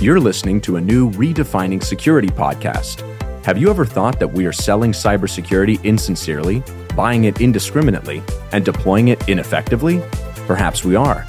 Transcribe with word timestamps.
You're 0.00 0.18
listening 0.18 0.62
to 0.62 0.76
a 0.76 0.80
new 0.80 1.10
Redefining 1.10 1.84
Security 1.84 2.28
podcast. 2.28 3.02
Have 3.44 3.58
you 3.58 3.68
ever 3.68 3.84
thought 3.84 4.18
that 4.18 4.32
we 4.32 4.46
are 4.46 4.52
selling 4.52 4.92
cybersecurity 4.92 5.84
insincerely, 5.84 6.62
buying 6.96 7.24
it 7.24 7.42
indiscriminately, 7.42 8.22
and 8.52 8.64
deploying 8.64 9.08
it 9.08 9.28
ineffectively? 9.28 10.00
Perhaps 10.46 10.86
we 10.86 10.96
are. 10.96 11.26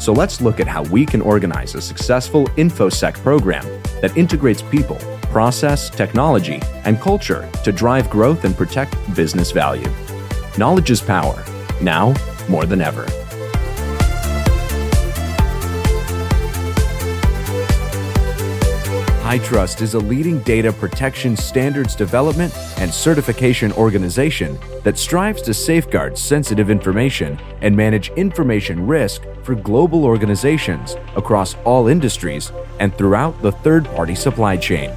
So 0.00 0.12
let's 0.12 0.40
look 0.40 0.58
at 0.58 0.66
how 0.66 0.82
we 0.82 1.06
can 1.06 1.20
organize 1.20 1.76
a 1.76 1.80
successful 1.80 2.46
InfoSec 2.56 3.14
program 3.22 3.64
that 4.00 4.16
integrates 4.16 4.62
people, 4.62 4.96
process, 5.30 5.88
technology, 5.88 6.60
and 6.84 7.00
culture 7.00 7.48
to 7.62 7.70
drive 7.70 8.10
growth 8.10 8.44
and 8.44 8.56
protect 8.56 8.96
business 9.14 9.52
value. 9.52 9.88
Knowledge 10.58 10.90
is 10.90 11.00
power, 11.00 11.44
now 11.80 12.14
more 12.48 12.66
than 12.66 12.80
ever. 12.80 13.06
HITRUST 19.28 19.82
is 19.82 19.92
a 19.92 19.98
leading 19.98 20.38
data 20.38 20.72
protection 20.72 21.36
standards 21.36 21.94
development 21.94 22.50
and 22.78 22.90
certification 22.90 23.70
organization 23.72 24.58
that 24.84 24.96
strives 24.96 25.42
to 25.42 25.52
safeguard 25.52 26.16
sensitive 26.16 26.70
information 26.70 27.38
and 27.60 27.76
manage 27.76 28.08
information 28.12 28.86
risk 28.86 29.20
for 29.42 29.54
global 29.54 30.06
organizations 30.06 30.96
across 31.14 31.56
all 31.66 31.88
industries 31.88 32.52
and 32.80 32.96
throughout 32.96 33.38
the 33.42 33.52
third 33.52 33.84
party 33.94 34.14
supply 34.14 34.56
chain. 34.56 34.90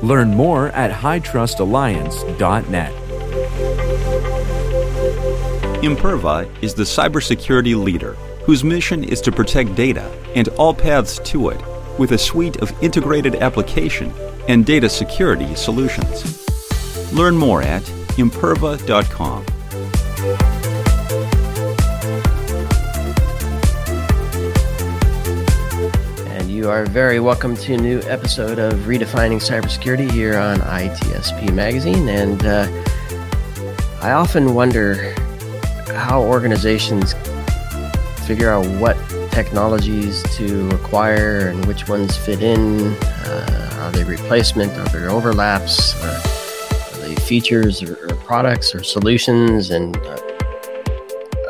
Learn 0.00 0.30
more 0.30 0.68
at 0.68 0.90
HITRUSTalliance.net. 0.90 2.92
Imperva 5.82 6.48
is 6.62 6.72
the 6.72 6.84
cybersecurity 6.84 7.76
leader 7.76 8.14
whose 8.46 8.64
mission 8.64 9.04
is 9.04 9.20
to 9.20 9.30
protect 9.30 9.74
data 9.74 10.10
and 10.34 10.48
all 10.56 10.72
paths 10.72 11.18
to 11.18 11.50
it 11.50 11.60
with 11.98 12.12
a 12.12 12.18
suite 12.18 12.56
of 12.58 12.72
integrated 12.82 13.34
application 13.36 14.12
and 14.48 14.64
data 14.64 14.88
security 14.88 15.54
solutions. 15.54 16.44
Learn 17.12 17.36
more 17.36 17.62
at 17.62 17.82
imperva.com. 18.16 19.44
And 26.26 26.50
you 26.50 26.70
are 26.70 26.86
very 26.86 27.20
welcome 27.20 27.56
to 27.56 27.74
a 27.74 27.76
new 27.76 28.00
episode 28.02 28.58
of 28.58 28.74
Redefining 28.80 29.40
Cybersecurity 29.40 30.10
here 30.10 30.38
on 30.38 30.58
ITSP 30.58 31.52
Magazine. 31.52 32.08
And 32.08 32.44
uh, 32.44 32.66
I 34.00 34.12
often 34.12 34.54
wonder 34.54 35.14
how 35.94 36.22
organizations 36.22 37.14
figure 38.26 38.50
out 38.50 38.66
what 38.80 38.96
technologies 39.44 40.24
to 40.36 40.68
acquire 40.70 41.50
and 41.50 41.64
which 41.66 41.88
ones 41.88 42.16
fit 42.16 42.42
in. 42.42 42.92
Uh, 43.24 43.70
are 43.82 43.92
they 43.92 44.02
replacement? 44.02 44.72
Are 44.72 44.88
there 44.88 45.10
overlaps? 45.10 45.94
Uh, 46.02 46.20
are 46.92 47.06
they 47.06 47.14
features 47.14 47.80
or, 47.80 47.94
or, 48.10 48.16
products 48.16 48.74
or 48.74 48.82
solutions? 48.82 49.70
And 49.70 49.96
uh, 49.98 50.20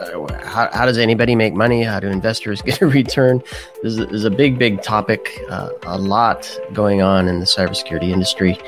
uh, 0.03 0.45
how, 0.45 0.69
how, 0.71 0.85
does 0.85 0.99
anybody 0.99 1.35
make 1.35 1.55
money? 1.55 1.83
How 1.83 1.99
do 1.99 2.09
investors 2.09 2.61
get 2.69 2.83
a 2.83 2.87
return? 2.87 3.43
There's 3.81 3.99
a, 3.99 4.05
there's 4.05 4.25
a 4.25 4.31
big, 4.31 4.59
big 4.59 4.83
topic, 4.83 5.41
uh, 5.49 5.71
a 5.85 5.97
lot 5.97 6.47
going 6.75 7.01
on 7.01 7.27
in 7.27 7.41
the 7.41 7.47
cybersecurity 7.47 8.11
industry. 8.11 8.59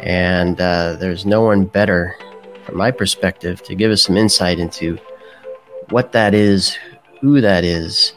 And 0.00 0.58
uh, 0.58 0.96
there's 0.96 1.26
no 1.26 1.42
one 1.42 1.66
better, 1.66 2.16
from 2.64 2.78
my 2.78 2.90
perspective, 2.90 3.62
to 3.64 3.74
give 3.74 3.90
us 3.90 4.02
some 4.02 4.16
insight 4.16 4.58
into 4.58 4.96
what 5.90 6.12
that 6.12 6.32
is, 6.32 6.78
who 7.20 7.42
that 7.42 7.64
is, 7.64 8.14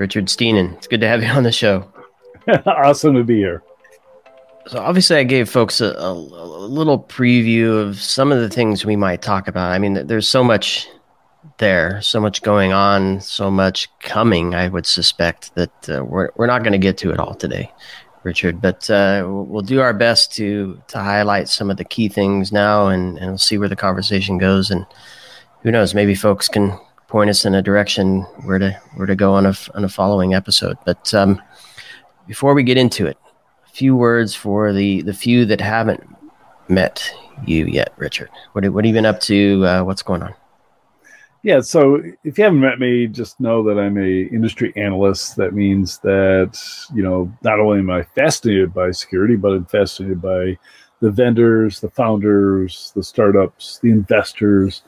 Richard 0.00 0.26
Stiennon. 0.26 0.74
It's 0.78 0.86
good 0.86 1.02
to 1.02 1.08
have 1.08 1.22
you 1.22 1.28
on 1.28 1.42
the 1.42 1.52
show. 1.52 1.86
awesome 2.66 3.14
to 3.14 3.22
be 3.22 3.36
here. 3.36 3.62
So 4.66 4.78
obviously, 4.78 5.16
I 5.16 5.24
gave 5.24 5.48
folks 5.48 5.80
a, 5.80 5.92
a, 5.92 6.12
a, 6.12 6.66
little 6.66 6.98
preview 6.98 7.80
of 7.80 8.00
some 8.00 8.32
of 8.32 8.40
the 8.40 8.48
things 8.48 8.84
we 8.84 8.96
might 8.96 9.20
talk 9.20 9.46
about. 9.46 9.72
I 9.72 9.78
mean, 9.78 10.06
there's 10.06 10.28
so 10.28 10.42
much 10.42 10.88
there, 11.58 12.00
so 12.00 12.20
much 12.20 12.42
going 12.42 12.72
on, 12.72 13.20
so 13.20 13.50
much 13.50 13.88
coming. 14.00 14.54
I 14.54 14.68
would 14.68 14.86
suspect 14.86 15.54
that 15.54 15.88
uh, 15.90 16.04
we're 16.04 16.30
we're 16.36 16.46
not 16.46 16.62
going 16.62 16.72
to 16.72 16.78
get 16.78 16.96
to 16.98 17.10
it 17.10 17.18
all 17.18 17.34
today, 17.34 17.70
Richard. 18.22 18.62
But 18.62 18.88
uh, 18.88 19.26
we'll 19.28 19.62
do 19.62 19.80
our 19.80 19.92
best 19.92 20.32
to 20.36 20.80
to 20.88 20.98
highlight 20.98 21.48
some 21.48 21.70
of 21.70 21.76
the 21.76 21.84
key 21.84 22.08
things 22.08 22.52
now, 22.52 22.88
and 22.88 23.18
and 23.18 23.32
we'll 23.32 23.38
see 23.38 23.58
where 23.58 23.68
the 23.68 23.76
conversation 23.76 24.38
goes. 24.38 24.70
And 24.70 24.86
who 25.62 25.70
knows, 25.70 25.94
maybe 25.94 26.14
folks 26.14 26.48
can 26.48 26.78
point 27.10 27.28
us 27.28 27.44
in 27.44 27.54
a 27.54 27.60
direction 27.60 28.22
where 28.44 28.58
to 28.58 28.70
where 28.94 29.06
to 29.06 29.16
go 29.16 29.34
on 29.34 29.44
a 29.44 29.54
on 29.74 29.84
a 29.84 29.88
following 29.88 30.32
episode. 30.32 30.78
But 30.86 31.12
um, 31.12 31.42
before 32.26 32.54
we 32.54 32.62
get 32.62 32.78
into 32.78 33.06
it, 33.06 33.18
a 33.66 33.70
few 33.70 33.94
words 33.94 34.34
for 34.34 34.72
the 34.72 35.02
the 35.02 35.12
few 35.12 35.44
that 35.46 35.60
haven't 35.60 36.02
met 36.68 37.12
you 37.44 37.66
yet, 37.66 37.92
Richard. 37.96 38.30
What 38.52 38.66
what 38.70 38.84
have 38.84 38.88
you 38.88 38.94
been 38.94 39.06
up 39.06 39.20
to? 39.22 39.66
Uh, 39.66 39.82
what's 39.82 40.02
going 40.02 40.22
on? 40.22 40.34
Yeah, 41.42 41.60
so 41.60 42.02
if 42.22 42.36
you 42.36 42.44
haven't 42.44 42.60
met 42.60 42.78
me, 42.78 43.06
just 43.06 43.40
know 43.40 43.62
that 43.64 43.80
I'm 43.80 43.96
a 43.96 44.22
industry 44.34 44.74
analyst. 44.76 45.36
That 45.36 45.54
means 45.54 45.98
that 45.98 46.58
you 46.94 47.02
know 47.02 47.32
not 47.42 47.58
only 47.58 47.80
am 47.80 47.90
I 47.90 48.02
fascinated 48.02 48.72
by 48.72 48.92
security, 48.92 49.36
but 49.36 49.52
I'm 49.52 49.66
fascinated 49.66 50.22
by 50.22 50.58
the 51.00 51.10
vendors, 51.10 51.80
the 51.80 51.90
founders, 51.90 52.92
the 52.94 53.02
startups, 53.02 53.78
the 53.82 53.90
investors, 53.90 54.82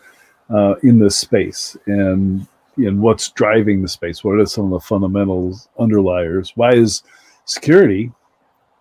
uh, 0.53 0.75
in 0.83 0.99
this 0.99 1.17
space 1.17 1.77
and 1.87 2.47
and 2.77 3.01
what's 3.01 3.31
driving 3.31 3.83
the 3.83 3.89
space. 3.89 4.25
What 4.25 4.39
are 4.39 4.47
some 4.47 4.67
of 4.67 4.71
the 4.71 4.81
fundamentals 4.81 5.69
underliers? 5.79 6.53
Why 6.55 6.73
is 6.73 7.03
security 7.45 8.11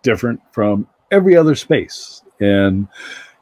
different 0.02 0.40
from 0.50 0.86
every 1.10 1.36
other 1.36 1.54
space? 1.54 2.22
And 2.40 2.88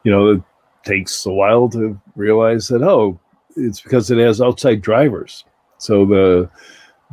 you 0.04 0.10
know, 0.10 0.28
it 0.28 0.42
takes 0.84 1.24
a 1.26 1.32
while 1.32 1.68
to 1.70 2.00
realize 2.16 2.68
that 2.68 2.82
oh, 2.82 3.18
it's 3.56 3.80
because 3.80 4.10
it 4.10 4.18
has 4.18 4.40
outside 4.40 4.82
drivers. 4.82 5.44
So 5.78 6.04
the 6.04 6.50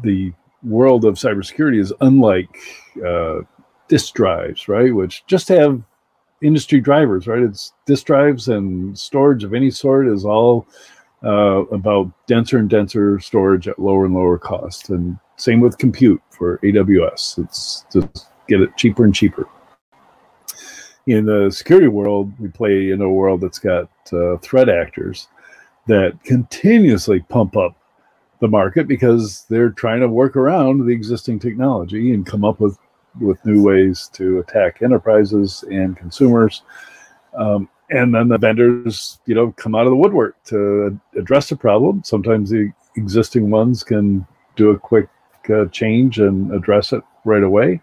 the 0.04 0.34
world 0.64 1.06
of 1.06 1.16
cybersecurity 1.16 1.80
is 1.80 1.94
unlike 2.02 2.58
uh, 3.06 3.42
disk 3.88 4.14
drives, 4.14 4.68
right? 4.68 4.94
Which 4.94 5.26
just 5.28 5.48
have 5.50 5.82
industry 6.42 6.80
drivers, 6.80 7.28
right? 7.28 7.42
It's 7.42 7.74
disk 7.86 8.06
drives 8.06 8.48
and 8.48 8.98
storage 8.98 9.44
of 9.44 9.54
any 9.54 9.72
sort 9.72 10.08
is 10.08 10.26
all 10.26 10.68
uh, 11.24 11.66
about 11.68 12.12
denser 12.28 12.58
and 12.58 12.70
denser 12.70 13.20
storage 13.20 13.68
at 13.68 13.80
lower 13.80 14.06
and 14.06 14.14
lower 14.14 14.38
cost. 14.38 14.90
And 14.90 15.18
same 15.36 15.60
with 15.60 15.78
compute 15.78 16.22
for 16.30 16.58
AWS. 16.60 17.44
It's 17.44 17.86
just 17.92 18.28
get 18.48 18.62
it 18.62 18.76
cheaper 18.78 19.04
and 19.04 19.14
cheaper. 19.14 19.48
In 21.08 21.26
the 21.26 21.50
security 21.52 21.88
world, 21.88 22.34
we 22.40 22.50
play 22.50 22.92
in 22.92 23.02
a 23.02 23.10
world 23.10 23.42
that's 23.42 23.60
got 23.60 23.90
uh, 24.12 24.38
threat 24.38 24.70
actors 24.70 25.28
that 25.88 26.22
continuously 26.24 27.22
pump 27.30 27.56
up 27.56 27.76
the 28.40 28.48
market 28.48 28.88
because 28.88 29.46
they're 29.50 29.70
trying 29.70 30.02
to 30.02 30.08
work 30.08 30.36
around 30.36 30.86
the 30.86 30.92
existing 30.92 31.40
technology 31.40 32.14
and 32.14 32.26
come 32.26 32.44
up 32.46 32.60
with 32.60 32.78
with 33.20 33.44
new 33.46 33.64
ways 33.64 34.12
to 34.14 34.38
attack 34.40 34.82
enterprises 34.84 35.64
and 35.72 35.98
consumers. 35.98 36.62
Um, 37.36 37.68
and 37.90 38.14
then 38.14 38.28
the 38.28 38.38
vendors 38.38 39.20
you 39.26 39.36
know 39.36 39.52
come 39.54 39.76
out 39.76 39.86
of 39.86 39.92
the 39.92 39.98
woodwork 39.98 40.42
to 40.46 41.00
address 41.18 41.50
the 41.50 41.56
problem. 41.56 42.04
Sometimes 42.04 42.50
the 42.50 42.72
existing 42.96 43.50
ones 43.50 43.84
can 43.84 44.26
do 44.56 44.72
a 44.72 44.80
quick 44.80 45.08
uh, 45.50 45.66
change 45.68 46.20
and 46.20 46.54
address 46.54 46.92
it 46.94 47.04
right 47.24 47.44
away. 47.44 47.82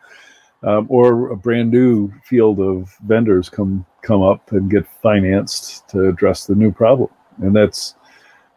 Um, 0.62 0.87
or 0.89 1.31
a 1.31 1.37
brand 1.37 1.71
new 1.71 2.11
field 2.25 2.59
of 2.59 2.95
vendors 3.06 3.49
come 3.49 3.85
come 4.03 4.23
up 4.23 4.53
and 4.53 4.71
get 4.71 4.87
financed 5.03 5.89
to 5.91 6.09
address 6.09 6.47
the 6.47 6.55
new 6.55 6.73
problem. 6.73 7.11
And 7.43 7.55
that's 7.55 7.95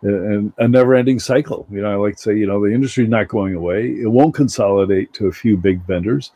a, 0.04 0.50
a 0.58 0.68
never-ending 0.68 1.20
cycle. 1.20 1.68
You 1.70 1.82
know 1.82 1.92
i 1.92 1.96
like 1.96 2.16
to 2.16 2.22
say 2.22 2.38
you 2.38 2.48
know 2.48 2.64
the 2.64 2.74
industry's 2.74 3.10
not 3.10 3.28
going 3.28 3.56
away. 3.56 3.90
It 3.90 4.12
won't 4.12 4.36
consolidate 4.36 5.14
to 5.14 5.28
a 5.28 5.32
few 5.32 5.58
big 5.58 5.86
vendors 5.86 6.32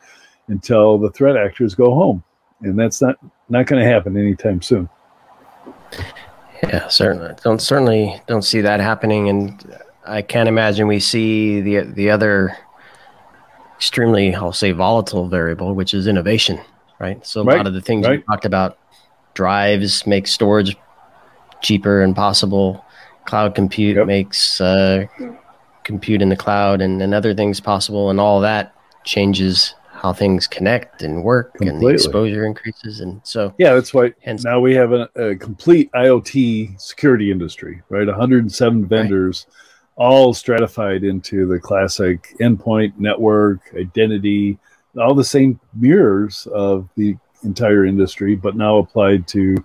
until 0.48 0.98
the 0.98 1.12
threat 1.12 1.38
actors 1.38 1.75
go 1.75 1.94
home. 1.94 2.24
And 2.62 2.78
that's 2.78 3.02
not 3.02 3.18
not 3.50 3.66
going 3.66 3.81
to 3.81 3.90
happen 3.90 4.18
anytime 4.18 4.62
soon 4.62 4.90
yeah, 6.63 6.88
certainly. 6.88 7.33
Don't 7.43 7.61
certainly 7.61 8.21
don't 8.27 8.43
see 8.43 8.61
that 8.61 8.79
happening, 8.79 9.29
and 9.29 9.77
I 10.05 10.21
can't 10.21 10.47
imagine 10.49 10.88
we 10.88 10.99
see 10.99 11.61
the 11.61 11.81
the 11.81 12.09
other 12.09 12.55
extremely, 13.77 14.35
I'll 14.35 14.53
say, 14.53 14.71
volatile 14.71 15.27
variable, 15.27 15.73
which 15.73 15.93
is 15.93 16.05
innovation, 16.07 16.59
right? 16.99 17.25
So 17.25 17.41
a 17.41 17.43
Right, 17.43 17.57
lot 17.57 17.67
of 17.67 17.73
the 17.73 17.81
things 17.81 18.07
right. 18.07 18.19
you 18.19 18.23
talked 18.23 18.45
about, 18.45 18.77
drives 19.33 20.05
make 20.05 20.27
storage 20.27 20.75
cheaper 21.61 22.01
and 22.01 22.15
possible. 22.15 22.85
Cloud 23.25 23.55
compute 23.55 23.97
Yep. 23.97 24.07
makes 24.07 24.61
uh, 24.61 25.05
compute 25.83 26.21
in 26.21 26.29
the 26.29 26.35
cloud 26.35 26.81
and, 26.81 27.01
and 27.01 27.13
other 27.13 27.33
things 27.33 27.59
possible, 27.59 28.09
and 28.09 28.19
all 28.19 28.41
that 28.41 28.73
changes 29.03 29.73
how 30.01 30.12
things 30.12 30.48
connect 30.48 31.03
and 31.03 31.24
work, 31.24 31.56
and 31.62 31.80
the 31.80 31.88
exposure 31.88 32.44
increases, 32.44 33.01
and 33.01 33.21
so 33.24 33.53
Yeah, 33.59 33.75
that's 33.75 33.94
why 33.94 34.13
Hence- 34.21 34.44
now 34.44 34.59
we 34.59 34.74
have 34.74 34.94
a, 34.94 35.07
a 35.15 35.36
complete 35.36 35.92
IoT 35.92 36.81
security 36.81 37.31
industry, 37.31 37.83
right? 37.89 38.07
107 38.07 38.88
vendors, 38.88 39.45
all 39.98 40.33
stratified 40.33 41.03
into 41.03 41.45
the 41.45 41.59
classic 41.59 42.36
endpoint, 42.42 42.98
network, 42.98 43.59
identity, 43.77 44.57
all 45.00 45.13
the 45.13 45.24
same 45.24 45.59
mirrors 45.75 46.48
of 46.51 46.89
the 46.95 47.15
entire 47.44 47.86
industry, 47.86 48.36
but 48.36 48.56
now 48.56 48.77
applied 48.77 49.27
to 49.27 49.56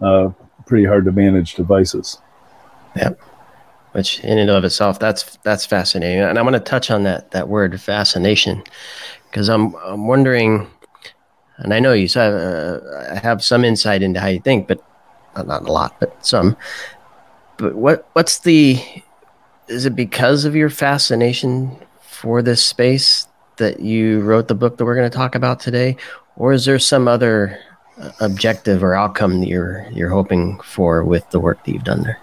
uh, 0.00 0.30
pretty 0.64 0.86
hard 0.86 1.04
to 1.04 1.12
manage 1.12 1.54
devices. 1.54 2.18
which 3.92 4.20
in 4.20 4.38
and 4.38 4.48
of 4.48 4.64
itself 4.64 4.98
that's 4.98 5.36
that's 5.44 5.66
fascinating. 5.66 6.20
And 6.20 6.38
i'm 6.38 6.46
going 6.46 6.54
to 6.54 6.60
touch 6.60 6.90
on 6.90 7.02
that 7.02 7.30
that 7.32 7.48
word 7.48 7.78
fascination 7.78 8.62
because 9.32 9.48
i'm 9.48 9.74
i'm 9.86 10.06
wondering 10.06 10.68
and 11.56 11.74
i 11.74 11.80
know 11.80 11.92
you 11.92 12.06
uh, 12.20 13.08
i 13.10 13.18
have 13.18 13.42
some 13.42 13.64
insight 13.64 14.02
into 14.02 14.20
how 14.20 14.28
you 14.28 14.40
think 14.40 14.68
but 14.68 14.80
uh, 15.34 15.42
not 15.42 15.62
a 15.62 15.72
lot 15.72 15.98
but 15.98 16.24
some. 16.24 16.56
But 17.56 17.74
what 17.74 18.08
what's 18.14 18.40
the 18.40 18.80
is 19.68 19.86
it 19.86 19.94
because 19.94 20.44
of 20.44 20.56
your 20.56 20.70
fascination 20.70 21.76
for 22.02 22.42
this 22.42 22.64
space 22.64 23.26
that 23.56 23.80
you 23.80 24.20
wrote 24.20 24.48
the 24.48 24.54
book 24.54 24.76
that 24.76 24.84
we're 24.84 24.96
going 24.96 25.10
to 25.10 25.16
talk 25.16 25.34
about 25.34 25.60
today? 25.60 25.96
Or 26.36 26.52
is 26.52 26.64
there 26.64 26.78
some 26.78 27.06
other 27.06 27.58
uh, 28.00 28.10
objective 28.20 28.82
or 28.82 28.94
outcome 28.94 29.40
that 29.40 29.48
you're 29.48 29.86
you're 29.92 30.10
hoping 30.10 30.58
for 30.60 31.04
with 31.04 31.28
the 31.30 31.40
work 31.40 31.64
that 31.64 31.72
you've 31.72 31.84
done 31.84 32.02
there? 32.02 32.20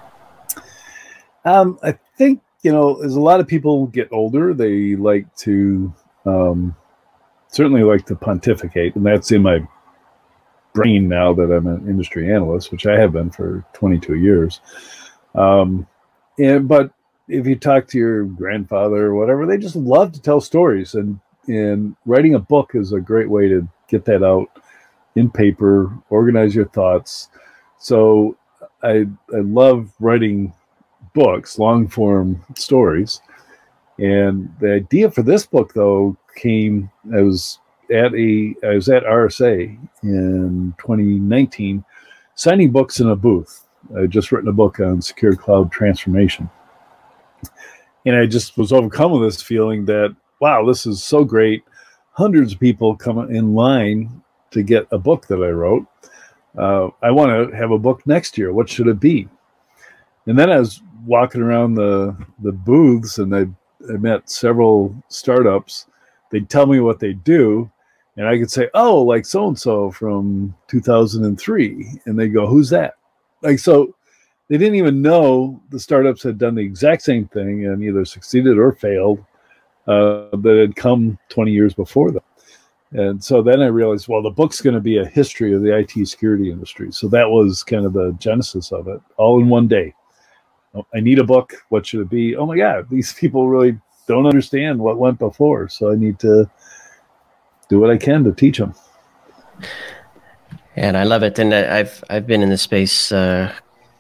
Um, 1.46 1.80
I 1.84 1.98
think 2.18 2.42
you 2.62 2.72
know, 2.72 3.02
as 3.02 3.16
a 3.16 3.22
lot 3.22 3.40
of 3.40 3.48
people 3.48 3.88
get 3.88 4.10
older, 4.12 4.54
they 4.54 4.96
like 4.96 5.34
to 5.38 5.94
um, 6.26 6.76
certainly 7.50 7.84
like 7.84 8.06
to 8.06 8.16
pontificate, 8.16 8.96
and 8.96 9.06
that's 9.06 9.32
in 9.32 9.42
my 9.42 9.68
brain 10.74 11.08
now 11.08 11.34
that 11.34 11.52
I'm 11.52 11.68
an 11.68 11.88
industry 11.90 12.32
analyst, 12.32 12.72
which 12.72 12.86
I 12.86 13.00
have 13.00 13.14
been 13.14 13.30
for 13.30 13.66
22 13.74 14.16
years. 14.16 14.62
Um, 15.36 15.88
and 16.38 16.68
but 16.68 16.92
if 17.28 17.46
you 17.46 17.56
talk 17.56 17.88
to 17.90 17.98
your 17.98 18.24
grandfather 18.24 19.08
or 19.08 19.16
whatever, 19.16 19.46
they 19.46 19.58
just 19.58 19.76
love 19.76 20.12
to 20.14 20.22
tell 20.22 20.42
stories, 20.42 20.94
and 20.96 21.20
and 21.48 21.96
writing 22.06 22.36
a 22.36 22.40
book 22.40 22.72
is 22.76 22.94
a 22.94 23.02
great 23.02 23.30
way 23.30 23.48
to 23.48 23.68
get 23.88 24.06
that 24.06 24.24
out 24.24 24.48
in 25.16 25.30
paper, 25.30 25.92
organize 26.10 26.56
your 26.56 26.68
thoughts. 26.68 27.30
So 27.78 28.38
I 28.84 29.08
I 29.34 29.40
love 29.40 29.92
writing 30.00 30.54
books, 31.14 31.60
long 31.60 31.88
form 31.88 32.44
stories. 32.56 33.22
And 33.98 34.54
the 34.62 34.74
idea 34.74 35.12
for 35.12 35.24
this 35.24 35.46
book, 35.46 35.74
though, 35.74 36.16
came 36.40 36.90
I 37.16 37.22
was 37.22 37.60
at 37.92 38.14
a 38.14 38.56
I 38.64 38.76
was 38.76 38.90
at 38.90 39.04
RSA 39.04 39.78
in 40.04 40.74
2019, 40.78 41.84
signing 42.36 42.72
books 42.72 43.00
in 43.00 43.10
a 43.10 43.16
booth. 43.16 43.66
I 43.96 44.02
had 44.02 44.12
just 44.12 44.32
written 44.32 44.50
a 44.50 44.54
book 44.54 44.80
on 44.80 45.02
secure 45.02 45.36
cloud 45.36 45.72
transformation, 45.72 46.50
and 48.06 48.16
I 48.16 48.26
just 48.26 48.58
was 48.58 48.72
overcome 48.72 49.12
with 49.12 49.24
this 49.24 49.42
feeling 49.42 49.86
that 49.86 50.16
wow, 50.40 50.66
this 50.66 50.86
is 50.86 51.04
so 51.04 51.24
great. 51.24 51.64
Hundreds 52.12 52.54
of 52.54 52.60
people 52.60 52.96
come 52.96 53.20
in 53.32 53.54
line 53.54 54.22
to 54.52 54.64
get 54.64 54.88
a 54.92 54.98
book 54.98 55.28
that 55.28 55.44
I 55.44 55.50
wrote. 55.50 55.86
Uh, 56.58 56.90
I 57.02 57.12
want 57.12 57.52
to 57.52 57.56
have 57.56 57.72
a 57.72 57.80
book 57.80 58.06
next 58.06 58.38
year. 58.38 58.52
What 58.52 58.70
should 58.70 58.88
it 58.88 59.00
be? 59.00 59.28
And 60.26 60.38
then 60.38 60.50
I 60.50 60.60
was 60.60 60.82
walking 61.06 61.42
around 61.42 61.76
the 61.76 62.16
the 62.44 62.52
booths, 62.52 63.18
and 63.18 63.36
I, 63.36 63.48
I 63.92 63.98
met 63.98 64.30
several 64.30 64.96
startups. 65.08 65.88
They'd 66.30 66.50
tell 66.50 66.66
me 66.66 66.80
what 66.80 67.00
they 67.00 67.14
do, 67.14 67.70
and 68.18 68.28
I 68.28 68.38
could 68.38 68.52
say, 68.52 68.70
"Oh, 68.74 69.02
like 69.02 69.26
so 69.26 69.48
and 69.48 69.58
so 69.58 69.92
from 69.92 70.56
2003," 70.68 72.02
and 72.06 72.20
they 72.20 72.28
go, 72.28 72.48
"Who's 72.48 72.70
that?" 72.70 72.96
Like 73.42 73.60
so, 73.60 73.96
they 74.50 74.58
didn't 74.58 74.76
even 74.76 75.02
know 75.02 75.62
the 75.70 75.80
startups 75.80 76.24
had 76.24 76.38
done 76.38 76.56
the 76.56 76.64
exact 76.64 77.04
same 77.04 77.28
thing 77.28 77.66
and 77.68 77.84
either 77.84 78.04
succeeded 78.04 78.58
or 78.58 78.74
failed 78.74 79.24
uh, 79.88 80.36
that 80.36 80.58
had 80.60 80.76
come 80.76 81.18
20 81.30 81.52
years 81.52 81.74
before 81.74 82.12
them. 82.12 82.24
And 82.92 83.24
so 83.24 83.44
then 83.44 83.62
I 83.62 83.68
realized, 83.68 84.08
well, 84.08 84.24
the 84.24 84.32
book's 84.32 84.62
going 84.62 84.74
to 84.74 84.82
be 84.82 84.98
a 84.98 85.06
history 85.06 85.54
of 85.54 85.62
the 85.62 85.78
IT 85.78 86.08
security 86.08 86.52
industry. 86.52 86.92
So 86.92 87.08
that 87.10 87.30
was 87.30 87.64
kind 87.64 87.86
of 87.86 87.94
the 87.94 88.14
genesis 88.14 88.72
of 88.72 88.88
it, 88.88 89.00
all 89.18 89.40
in 89.40 89.48
one 89.48 89.68
day. 89.68 89.94
Oh, 90.74 90.86
I 90.94 91.00
need 91.00 91.20
a 91.20 91.24
book. 91.24 91.54
What 91.70 91.86
should 91.86 92.02
it 92.02 92.10
be? 92.10 92.36
Oh 92.36 92.48
my 92.48 92.58
God, 92.58 92.90
these 92.90 93.14
people 93.20 93.48
really 93.48 93.80
don't 94.10 94.26
understand 94.26 94.80
what 94.80 94.98
went 94.98 95.20
before. 95.20 95.70
So 95.70 95.92
I 95.92 95.96
need 95.96 96.20
to 96.20 96.50
do 97.70 97.80
what 97.80 97.92
I 97.92 97.98
can 97.98 98.24
to 98.26 98.34
teach 98.34 98.58
them. 98.58 98.74
And 100.76 100.98
I 100.98 101.04
love 101.04 101.24
it. 101.24 101.38
And 101.40 101.54
I've 101.54 102.04
I've 102.10 102.26
been 102.28 102.42
in 102.42 102.50
this 102.50 102.64
space 102.64 103.12
uh, 103.12 103.54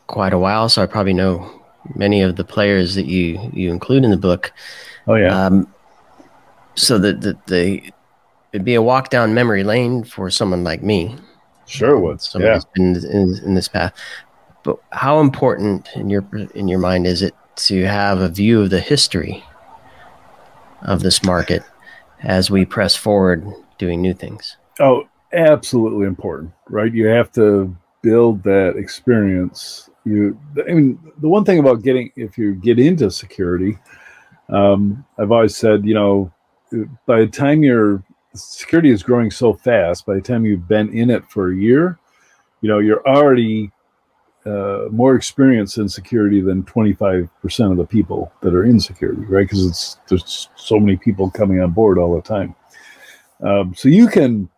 quite 0.07 0.33
a 0.33 0.39
while, 0.39 0.67
so 0.67 0.81
I 0.81 0.87
probably 0.87 1.13
know 1.13 1.61
many 1.95 2.21
of 2.21 2.35
the 2.35 2.43
players 2.43 2.95
that 2.95 3.05
you 3.05 3.51
you 3.53 3.69
include 3.69 4.03
in 4.03 4.09
the 4.09 4.17
book. 4.17 4.51
Oh 5.07 5.15
yeah, 5.15 5.45
Um, 5.45 5.67
so 6.75 6.97
that 6.99 7.21
the, 7.21 7.37
the 7.47 7.93
it'd 8.51 8.65
be 8.65 8.75
a 8.75 8.81
walk 8.81 9.09
down 9.09 9.33
memory 9.33 9.63
lane 9.63 10.03
for 10.03 10.29
someone 10.29 10.63
like 10.63 10.81
me, 10.81 11.15
sure 11.67 11.99
would. 11.99 12.21
somebody 12.21 12.53
Yeah. 12.53 12.61
been 12.73 12.95
in, 12.95 13.35
in 13.45 13.53
this 13.53 13.67
path. 13.67 13.93
But 14.63 14.77
how 14.91 15.19
important 15.19 15.87
in 15.95 16.09
your 16.09 16.25
in 16.55 16.67
your 16.67 16.79
mind 16.79 17.05
is 17.05 17.21
it 17.21 17.35
to 17.67 17.85
have 17.85 18.21
a 18.21 18.29
view 18.29 18.61
of 18.61 18.69
the 18.69 18.79
history 18.79 19.43
of 20.81 21.01
this 21.01 21.23
market 21.23 21.63
as 22.23 22.51
we 22.51 22.65
press 22.65 22.95
forward 22.95 23.45
doing 23.77 24.01
new 24.01 24.13
things? 24.13 24.57
Oh, 24.79 25.07
absolutely 25.33 26.07
important, 26.07 26.51
right? 26.69 26.93
You 26.93 27.07
have 27.07 27.31
to 27.33 27.75
build 28.01 28.43
that 28.43 28.75
experience. 28.77 29.89
You, 30.05 30.39
I 30.67 30.73
mean, 30.73 30.99
the 31.19 31.29
one 31.29 31.43
thing 31.43 31.59
about 31.59 31.83
getting, 31.83 32.11
if 32.15 32.37
you 32.37 32.55
get 32.55 32.79
into 32.79 33.11
security, 33.11 33.77
um, 34.49 35.05
I've 35.17 35.31
always 35.31 35.55
said, 35.55 35.85
you 35.85 35.93
know, 35.93 36.31
by 37.05 37.21
the 37.21 37.27
time 37.27 37.63
your 37.63 38.03
security 38.33 38.89
is 38.89 39.03
growing 39.03 39.31
so 39.31 39.53
fast, 39.53 40.05
by 40.05 40.15
the 40.15 40.21
time 40.21 40.45
you've 40.45 40.67
been 40.67 40.89
in 40.93 41.09
it 41.09 41.23
for 41.29 41.51
a 41.51 41.55
year, 41.55 41.99
you 42.61 42.69
know, 42.69 42.79
you're 42.79 43.05
already 43.07 43.71
uh, 44.49 44.87
more 44.91 45.15
experience 45.15 45.77
in 45.77 45.87
security 45.87 46.41
than 46.41 46.63
25% 46.63 47.29
of 47.71 47.77
the 47.77 47.85
people 47.85 48.31
that 48.41 48.53
are 48.53 48.63
in 48.63 48.79
security, 48.79 49.21
right? 49.23 49.47
Because 49.47 49.65
it's 49.65 49.97
there's 50.07 50.49
so 50.55 50.79
many 50.79 50.97
people 50.97 51.29
coming 51.29 51.61
on 51.61 51.71
board 51.71 51.97
all 51.97 52.15
the 52.15 52.21
time. 52.21 52.55
Um, 53.41 53.73
so 53.75 53.89
you 53.89 54.07
can 54.07 54.49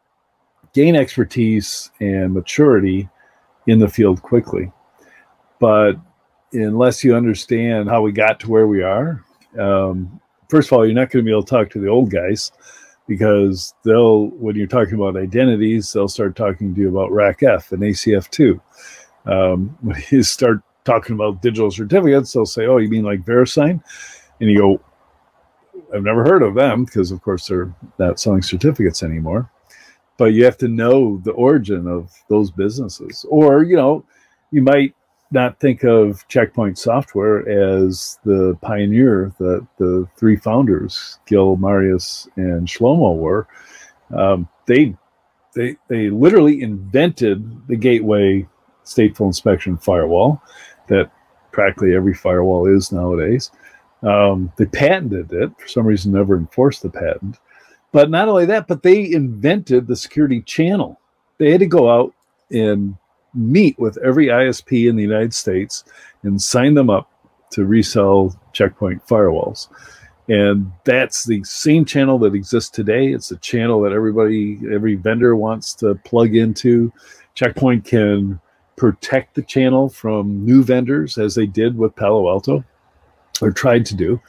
gain 0.74 0.96
expertise 0.96 1.92
and 2.00 2.34
maturity 2.34 3.10
in 3.68 3.80
the 3.80 3.88
field 3.88 4.22
quickly. 4.22 4.72
But 5.60 5.94
unless 6.54 7.04
you 7.04 7.16
understand 7.16 7.90
how 7.90 8.02
we 8.02 8.12
got 8.12 8.40
to 8.42 8.50
where 8.50 8.68
we 8.68 8.82
are, 8.82 9.24
um, 9.60 10.20
first 10.50 10.70
of 10.70 10.74
all, 10.74 10.86
you're 10.86 10.96
not 10.96 11.12
going 11.12 11.24
to 11.24 11.30
be 11.30 11.32
able 11.32 11.44
to 11.44 11.50
talk 11.50 11.70
to 11.72 11.80
the 11.80 11.88
old 11.88 12.10
guys 12.10 12.52
because 13.08 13.74
they'll, 13.84 14.28
when 14.32 14.56
you're 14.56 14.68
talking 14.68 14.96
about 14.96 15.18
identities, 15.18 15.92
they'll 15.92 16.08
start 16.08 16.36
talking 16.36 16.74
to 16.74 16.82
you 16.82 16.90
about 16.90 17.12
RACF 17.12 17.72
and 17.72 17.82
ACF2. 17.82 18.60
Um, 19.26 19.78
when 19.82 20.02
you 20.10 20.24
start 20.24 20.62
talking 20.84 21.16
about 21.16 21.42
digital 21.42 21.72
certificates, 21.72 22.34
they'll 22.34 22.46
say, 22.46 22.66
Oh, 22.66 22.78
you 22.78 22.90
mean 22.90 23.04
like 23.04 23.24
VeriSign? 23.24 23.82
And 24.40 24.50
you 24.50 24.58
go, 24.58 24.82
I've 25.94 26.04
never 26.04 26.24
heard 26.24 26.42
of 26.42 26.56
them 26.56 26.86
because, 26.86 27.12
of 27.12 27.22
course, 27.22 27.48
they're 27.48 27.74
not 28.00 28.20
selling 28.20 28.42
certificates 28.42 29.04
anymore. 29.04 29.50
But 30.18 30.34
you 30.34 30.46
have 30.46 30.58
to 30.60 30.68
know 30.68 31.20
the 31.24 31.32
origin 31.32 31.88
of 31.88 32.12
those 32.30 32.52
businesses. 32.52 33.26
Or 33.30 33.64
you 33.64 33.76
know 33.76 34.06
you 34.52 34.62
might 34.62 34.96
not 35.32 35.60
think 35.60 35.84
of 35.84 36.28
checkpoint 36.28 36.78
software 36.78 37.48
as 37.48 38.20
the 38.26 38.58
pioneer 38.62 39.32
that 39.40 39.66
the 39.78 40.08
three 40.18 40.36
founders 40.36 41.20
gil 41.26 41.56
marius 41.56 42.28
and 42.36 42.68
shlomo 42.68 43.16
were. 43.16 43.48
Um, 44.16 44.48
they 44.66 44.96
they 45.56 45.78
they 45.88 46.10
literally 46.10 46.62
invented 46.62 47.68
the 47.68 47.78
gateway 47.78 48.48
stateful 48.86 49.28
inspection 49.28 49.78
firewall 49.78 50.42
that 50.88 51.12
practically 51.52 51.96
every 51.96 52.14
firewall 52.14 52.68
is 52.68 52.92
nowadays 52.92 53.52
um, 54.04 54.52
they 54.58 54.66
patented 54.66 55.32
it 55.32 55.52
for 55.60 55.68
some 55.68 55.86
reason 55.86 56.12
never 56.12 56.38
enforced 56.38 56.82
the 56.82 56.90
patent 56.90 57.38
but 57.92 58.10
not 58.10 58.30
only 58.30 58.46
that, 58.46 58.68
but 58.68 58.84
they 58.84 59.12
invented 59.12 59.88
the 59.88 59.96
security 59.96 60.42
channel. 60.42 61.00
They 61.38 61.52
had 61.52 61.60
to 61.60 61.68
go 61.68 61.90
out 61.90 62.14
and 62.52 62.96
meet 63.34 63.78
with 63.80 63.98
every 63.98 64.28
ISP 64.28 64.90
in 64.90 64.96
the 64.96 65.04
United 65.04 65.34
States 65.34 65.84
and 66.24 66.42
sign 66.42 66.74
them 66.74 66.90
up 66.90 67.10
to 67.52 67.66
resell 67.66 68.36
checkpoint 68.54 69.06
firewalls. 69.08 69.68
And 70.30 70.72
that's 70.86 71.26
the 71.26 71.44
same 71.44 71.84
channel 71.84 72.18
that 72.20 72.36
exists 72.36 72.70
today. 72.70 73.12
It's 73.12 73.32
a 73.32 73.38
channel 73.38 73.82
that 73.82 73.92
everybody, 73.92 74.60
every 74.72 74.96
vendor 74.96 75.36
wants 75.36 75.74
to 75.76 75.96
plug 76.06 76.36
into. 76.36 76.94
Checkpoint 77.34 77.84
can 77.84 78.40
protect 78.76 79.36
the 79.36 79.42
channel 79.42 79.90
from 79.90 80.46
new 80.46 80.64
vendors 80.64 81.18
as 81.18 81.36
they 81.36 81.46
did 81.46 81.78
with 81.78 81.96
Palo 81.96 82.30
Alto 82.30 82.64
or 83.42 83.52
tried 83.52 83.86
to 83.88 83.96
do. 83.96 84.22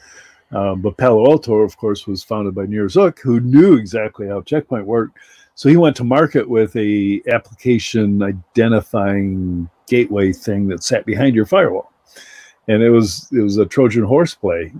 Um, 0.51 0.81
but 0.81 0.97
Palo 0.97 1.25
Alto, 1.25 1.55
of 1.55 1.77
course, 1.77 2.05
was 2.05 2.23
founded 2.23 2.53
by 2.53 2.65
Nir 2.65 2.87
Zook, 2.87 3.19
who 3.19 3.39
knew 3.39 3.75
exactly 3.75 4.27
how 4.27 4.41
Checkpoint 4.41 4.85
worked. 4.85 5.17
So 5.55 5.69
he 5.69 5.77
went 5.77 5.95
to 5.97 6.03
market 6.03 6.47
with 6.47 6.75
a 6.75 7.21
application 7.27 8.21
identifying 8.21 9.69
gateway 9.87 10.31
thing 10.31 10.67
that 10.67 10.83
sat 10.83 11.05
behind 11.05 11.35
your 11.35 11.45
firewall, 11.45 11.91
and 12.67 12.81
it 12.81 12.89
was 12.89 13.29
it 13.31 13.41
was 13.41 13.57
a 13.57 13.65
Trojan 13.65 14.03
horse 14.03 14.33
play. 14.33 14.71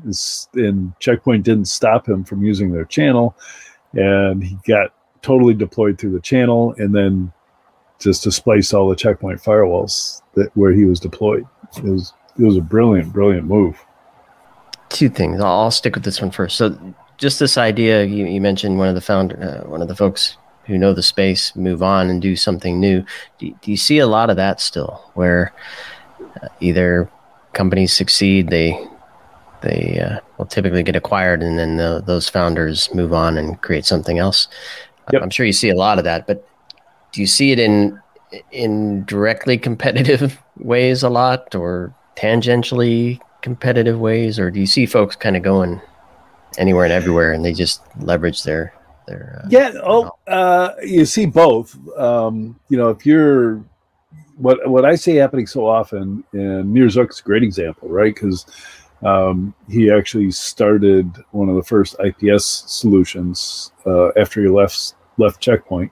And 0.56 0.94
Checkpoint 1.00 1.44
didn't 1.44 1.66
stop 1.66 2.08
him 2.08 2.24
from 2.24 2.44
using 2.44 2.72
their 2.72 2.86
channel, 2.86 3.36
and 3.94 4.44
he 4.44 4.58
got 4.68 4.94
totally 5.22 5.54
deployed 5.54 6.00
through 6.00 6.12
the 6.12 6.20
channel, 6.20 6.74
and 6.78 6.94
then 6.94 7.32
just 8.04 8.24
displaced 8.24 8.74
all 8.74 8.90
the 8.90 8.96
Checkpoint 8.96 9.42
firewalls 9.42 10.22
that 10.36 10.56
where 10.56 10.72
he 10.72 10.86
was 10.86 11.00
deployed. 11.00 11.46
It 11.78 11.84
was 11.84 12.14
it 12.38 12.44
was 12.44 12.58
a 12.58 12.62
brilliant, 12.62 13.14
brilliant 13.14 13.48
move 13.48 13.84
two 14.94 15.10
things. 15.10 15.42
I'll, 15.42 15.60
I'll, 15.60 15.72
stick 15.72 15.96
with 15.96 16.04
this 16.04 16.22
one 16.22 16.32
first. 16.32 16.58
So, 16.58 16.78
just 17.18 17.40
this 17.40 17.58
idea 17.58 18.06
you, 18.06 18.26
you 18.26 18.40
mentioned 18.40 18.78
one 18.78 18.88
of 18.88 18.96
the 18.96 19.02
founder, 19.02 19.42
uh, 19.42 19.70
one 19.70 19.82
of 19.82 19.88
the 19.88 19.96
folks 19.96 20.38
who 20.66 20.78
know 20.78 20.94
the 20.94 21.04
space 21.04 21.56
move 21.56 21.84
on 21.84 22.10
and 22.10 22.22
do 22.22 22.36
something 22.36 22.80
new. 22.80 23.04
Do, 23.38 23.54
do 23.62 23.72
you 23.72 23.78
see 23.78 24.00
a 24.00 24.08
lot 24.08 24.30
of 24.30 24.38
that 24.38 24.62
still, 24.62 25.12
where 25.14 25.54
uh, 26.42 26.48
either 26.60 27.10
companies 27.54 27.94
succeed, 27.94 28.50
they 28.50 28.80
they 29.62 30.00
uh, 30.00 30.20
will 30.38 30.46
typically 30.46 30.84
get 30.84 30.96
acquired, 30.96 31.42
and 31.42 31.58
then 31.58 31.78
the, 31.78 32.04
those 32.06 32.30
founders 32.30 32.94
move 32.94 33.14
on 33.14 33.38
and 33.38 33.62
create 33.62 33.86
something 33.86 34.20
else. 34.20 34.48
Yep. 35.12 35.22
I'm 35.22 35.30
sure 35.30 35.46
you 35.46 35.54
see 35.54 35.70
a 35.70 35.76
lot 35.76 35.98
of 35.98 36.04
that, 36.06 36.28
but 36.28 36.48
do 37.14 37.22
you 37.22 37.28
see 37.28 37.52
it 37.52 37.60
in 37.60 38.00
in 38.52 39.06
directly 39.06 39.58
competitive 39.58 40.42
ways 40.58 41.04
a 41.04 41.10
lot, 41.10 41.56
or 41.56 41.96
tangentially 42.18 43.20
competitive 43.42 44.00
ways, 44.00 44.38
or 44.40 44.52
do 44.52 44.60
you 44.60 44.68
see 44.68 44.86
folks 44.86 45.16
kind 45.16 45.38
of 45.38 45.44
going 45.44 45.80
anywhere 46.58 46.84
and 46.84 46.94
everywhere, 46.94 47.32
and 47.32 47.46
they 47.46 47.54
just 47.54 47.82
leverage 48.00 48.44
their 48.44 48.74
their? 49.08 49.42
Uh, 49.44 49.48
yeah. 49.50 49.72
Oh, 49.84 50.12
uh, 50.28 50.72
you 50.84 51.06
see 51.06 51.26
both. 51.26 51.78
Um, 51.98 52.60
you 52.70 52.78
know, 52.78 52.90
if 52.90 53.06
you're 53.06 53.64
what 54.38 54.68
what 54.68 54.86
I 54.86 54.96
see 54.96 55.16
happening 55.16 55.48
so 55.48 55.68
often, 55.68 56.24
and 56.34 56.74
Nir 56.74 56.88
Zook's 56.88 57.20
a 57.20 57.24
great 57.24 57.44
example, 57.44 57.90
right? 57.90 58.14
Because 58.14 58.46
um, 59.04 59.54
he 59.70 59.92
actually 59.92 60.32
started 60.32 61.12
one 61.32 61.50
of 61.50 61.56
the 61.56 61.64
first 61.64 61.96
IPS 62.04 62.64
solutions 62.68 63.72
uh, 63.86 64.10
after 64.18 64.42
he 64.42 64.48
left 64.48 64.96
left 65.18 65.40
Checkpoint, 65.40 65.92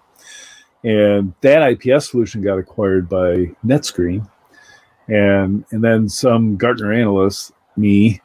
and 0.84 1.34
that 1.42 1.72
IPS 1.72 2.10
solution 2.10 2.42
got 2.42 2.58
acquired 2.58 3.08
by 3.08 3.52
NetScreen, 3.66 4.28
and 5.08 5.66
and 5.72 5.84
then 5.84 6.10
some 6.10 6.58
Gartner 6.58 6.94
analyst, 6.94 7.52
me, 7.76 8.22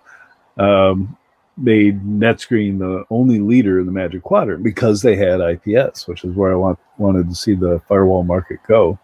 um, 0.58 1.16
made 1.56 2.02
NetScreen 2.02 2.78
the 2.78 3.04
only 3.10 3.40
leader 3.40 3.80
in 3.80 3.86
the 3.86 3.92
Magic 3.92 4.22
Quadrant 4.22 4.62
because 4.62 5.02
they 5.02 5.16
had 5.16 5.40
IPS, 5.40 6.06
which 6.06 6.24
is 6.24 6.34
where 6.34 6.52
I 6.52 6.56
want, 6.56 6.78
wanted 6.98 7.28
to 7.28 7.34
see 7.34 7.54
the 7.54 7.80
firewall 7.88 8.24
market 8.24 8.60
go. 8.66 8.98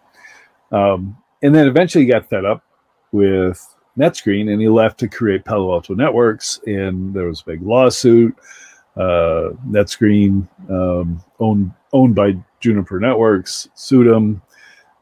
Um, 0.71 1.17
and 1.41 1.53
then 1.53 1.67
eventually 1.67 2.05
got 2.05 2.29
fed 2.29 2.45
up 2.45 2.63
with 3.11 3.75
NetScreen 3.97 4.51
and 4.51 4.61
he 4.61 4.69
left 4.69 4.99
to 4.99 5.07
create 5.07 5.45
Palo 5.45 5.71
Alto 5.71 5.95
Networks. 5.95 6.59
And 6.65 7.13
there 7.13 7.27
was 7.27 7.41
a 7.41 7.45
big 7.45 7.61
lawsuit. 7.61 8.35
Uh, 8.95 9.49
NetScreen, 9.67 10.47
um, 10.69 11.23
owned 11.39 11.71
owned 11.93 12.13
by 12.13 12.35
Juniper 12.63 12.97
Networks, 12.97 13.67
sued 13.75 14.07
him. 14.07 14.41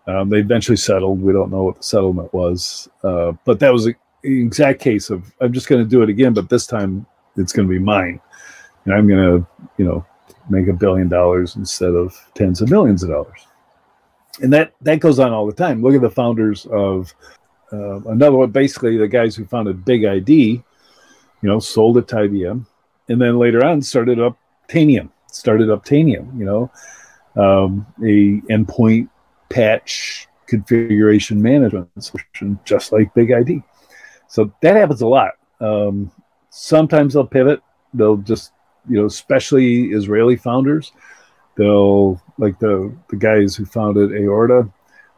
Um, 0.07 0.29
they 0.29 0.39
eventually 0.39 0.77
settled. 0.77 1.21
We 1.21 1.31
don't 1.31 1.51
know 1.51 1.63
what 1.63 1.77
the 1.77 1.83
settlement 1.83 2.33
was, 2.33 2.89
uh, 3.03 3.33
but 3.45 3.59
that 3.59 3.71
was 3.71 3.85
an 3.85 3.95
exact 4.23 4.81
case 4.81 5.11
of 5.11 5.31
I'm 5.39 5.53
just 5.53 5.67
going 5.67 5.83
to 5.83 5.87
do 5.89 6.01
it 6.01 6.09
again, 6.09 6.33
but 6.33 6.49
this 6.49 6.65
time 6.65 7.05
it's 7.37 7.53
going 7.53 7.67
to 7.67 7.71
be 7.71 7.79
mine, 7.79 8.19
and 8.85 8.95
I'm 8.95 9.07
going 9.07 9.23
to, 9.23 9.47
you 9.77 9.85
know, 9.85 10.03
make 10.49 10.67
a 10.67 10.73
billion 10.73 11.07
dollars 11.07 11.55
instead 11.55 11.93
of 11.93 12.17
tens 12.33 12.61
of 12.61 12.71
millions 12.71 13.03
of 13.03 13.09
dollars. 13.11 13.45
And 14.41 14.51
that 14.53 14.73
that 14.81 14.99
goes 14.99 15.19
on 15.19 15.31
all 15.31 15.45
the 15.45 15.53
time. 15.53 15.83
Look 15.83 15.93
at 15.93 16.01
the 16.01 16.09
founders 16.09 16.65
of 16.65 17.13
uh, 17.71 18.01
another 18.01 18.37
one. 18.37 18.49
Basically, 18.49 18.97
the 18.97 19.07
guys 19.07 19.35
who 19.35 19.45
founded 19.45 19.85
Big 19.85 20.03
ID, 20.03 20.33
you 20.33 20.63
know, 21.43 21.59
sold 21.59 21.99
it 21.99 22.07
to 22.07 22.15
IBM, 22.15 22.65
and 23.07 23.21
then 23.21 23.37
later 23.37 23.63
on 23.63 23.83
started 23.83 24.19
up 24.19 24.35
Tanium. 24.67 25.09
Started 25.31 25.69
up 25.69 25.85
Tanium. 25.85 26.37
You 26.39 26.45
know, 26.45 26.71
um, 27.35 27.85
a 28.00 28.41
endpoint 28.51 29.09
patch 29.50 30.27
configuration 30.47 31.41
management 31.41 31.89
solution, 32.00 32.59
just 32.65 32.91
like 32.91 33.13
Big 33.13 33.31
ID. 33.31 33.63
So 34.27 34.51
that 34.61 34.75
happens 34.75 35.01
a 35.01 35.07
lot. 35.07 35.31
Um, 35.59 36.11
sometimes 36.50 37.13
they'll 37.13 37.25
pivot. 37.25 37.61
They'll 37.93 38.17
just, 38.17 38.51
you 38.89 38.97
know, 38.97 39.05
especially 39.05 39.91
Israeli 39.91 40.35
founders, 40.35 40.91
they'll 41.57 42.21
like 42.38 42.59
the 42.59 42.95
the 43.09 43.17
guys 43.17 43.55
who 43.55 43.65
founded 43.65 44.11
Aorato. 44.11 44.71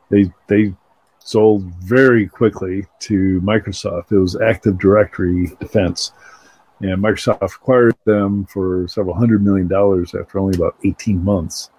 They 0.10 0.32
they 0.48 0.74
sold 1.20 1.64
very 1.76 2.28
quickly 2.28 2.86
to 3.00 3.40
Microsoft. 3.42 4.12
It 4.12 4.18
was 4.18 4.40
Active 4.40 4.78
Directory 4.78 5.52
Defense. 5.60 6.12
And 6.82 7.02
Microsoft 7.02 7.56
acquired 7.56 7.96
them 8.06 8.46
for 8.46 8.88
several 8.88 9.16
hundred 9.16 9.44
million 9.44 9.68
dollars 9.68 10.14
after 10.14 10.40
only 10.40 10.58
about 10.58 10.76
18 10.84 11.24
months. 11.24 11.70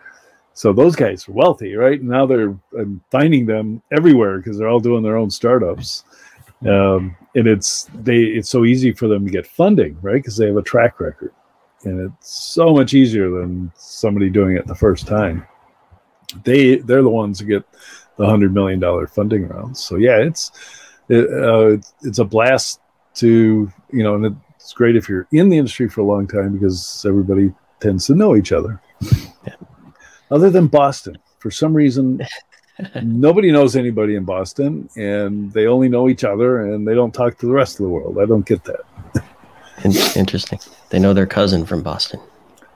So 0.54 0.72
those 0.72 0.94
guys 0.94 1.28
are 1.28 1.32
wealthy, 1.32 1.74
right? 1.74 2.00
Now 2.00 2.26
they're 2.26 2.56
I'm 2.78 3.02
finding 3.10 3.44
them 3.44 3.82
everywhere 3.90 4.38
because 4.38 4.56
they're 4.56 4.68
all 4.68 4.80
doing 4.80 5.02
their 5.02 5.16
own 5.16 5.28
startups, 5.28 6.04
um, 6.66 7.16
and 7.34 7.48
it's 7.48 7.90
they 7.92 8.18
it's 8.18 8.48
so 8.48 8.64
easy 8.64 8.92
for 8.92 9.08
them 9.08 9.24
to 9.26 9.32
get 9.32 9.48
funding, 9.48 9.98
right? 10.00 10.14
Because 10.14 10.36
they 10.36 10.46
have 10.46 10.56
a 10.56 10.62
track 10.62 11.00
record, 11.00 11.32
and 11.82 12.08
it's 12.08 12.30
so 12.30 12.72
much 12.72 12.94
easier 12.94 13.30
than 13.30 13.72
somebody 13.74 14.30
doing 14.30 14.56
it 14.56 14.66
the 14.68 14.76
first 14.76 15.08
time. 15.08 15.44
They 16.44 16.76
they're 16.76 17.02
the 17.02 17.08
ones 17.08 17.40
who 17.40 17.46
get 17.46 17.64
the 18.16 18.26
hundred 18.26 18.54
million 18.54 18.78
dollar 18.78 19.08
funding 19.08 19.48
rounds. 19.48 19.82
So 19.82 19.96
yeah, 19.96 20.18
it's 20.18 20.52
it, 21.08 21.28
uh, 21.30 21.72
it's, 21.72 21.94
it's 22.02 22.18
a 22.20 22.24
blast 22.24 22.80
to 23.14 23.70
you 23.90 24.02
know, 24.04 24.14
and 24.14 24.40
it's 24.54 24.72
great 24.72 24.94
if 24.94 25.08
you're 25.08 25.26
in 25.32 25.48
the 25.48 25.58
industry 25.58 25.88
for 25.88 26.02
a 26.02 26.04
long 26.04 26.28
time 26.28 26.52
because 26.52 27.04
everybody 27.08 27.52
tends 27.80 28.06
to 28.06 28.14
know 28.14 28.36
each 28.36 28.52
other. 28.52 28.80
Yeah 30.30 30.34
other 30.34 30.50
than 30.50 30.66
Boston. 30.66 31.16
For 31.38 31.50
some 31.50 31.74
reason, 31.74 32.20
nobody 33.02 33.52
knows 33.52 33.76
anybody 33.76 34.16
in 34.16 34.24
Boston, 34.24 34.88
and 34.96 35.52
they 35.52 35.66
only 35.66 35.88
know 35.88 36.08
each 36.08 36.24
other, 36.24 36.72
and 36.72 36.86
they 36.86 36.94
don't 36.94 37.12
talk 37.12 37.38
to 37.38 37.46
the 37.46 37.52
rest 37.52 37.78
of 37.78 37.84
the 37.84 37.90
world. 37.90 38.18
I 38.18 38.26
don't 38.26 38.46
get 38.46 38.64
that. 38.64 38.80
Interesting. 40.16 40.58
They 40.90 40.98
know 40.98 41.12
their 41.12 41.26
cousin 41.26 41.66
from 41.66 41.82
Boston. 41.82 42.20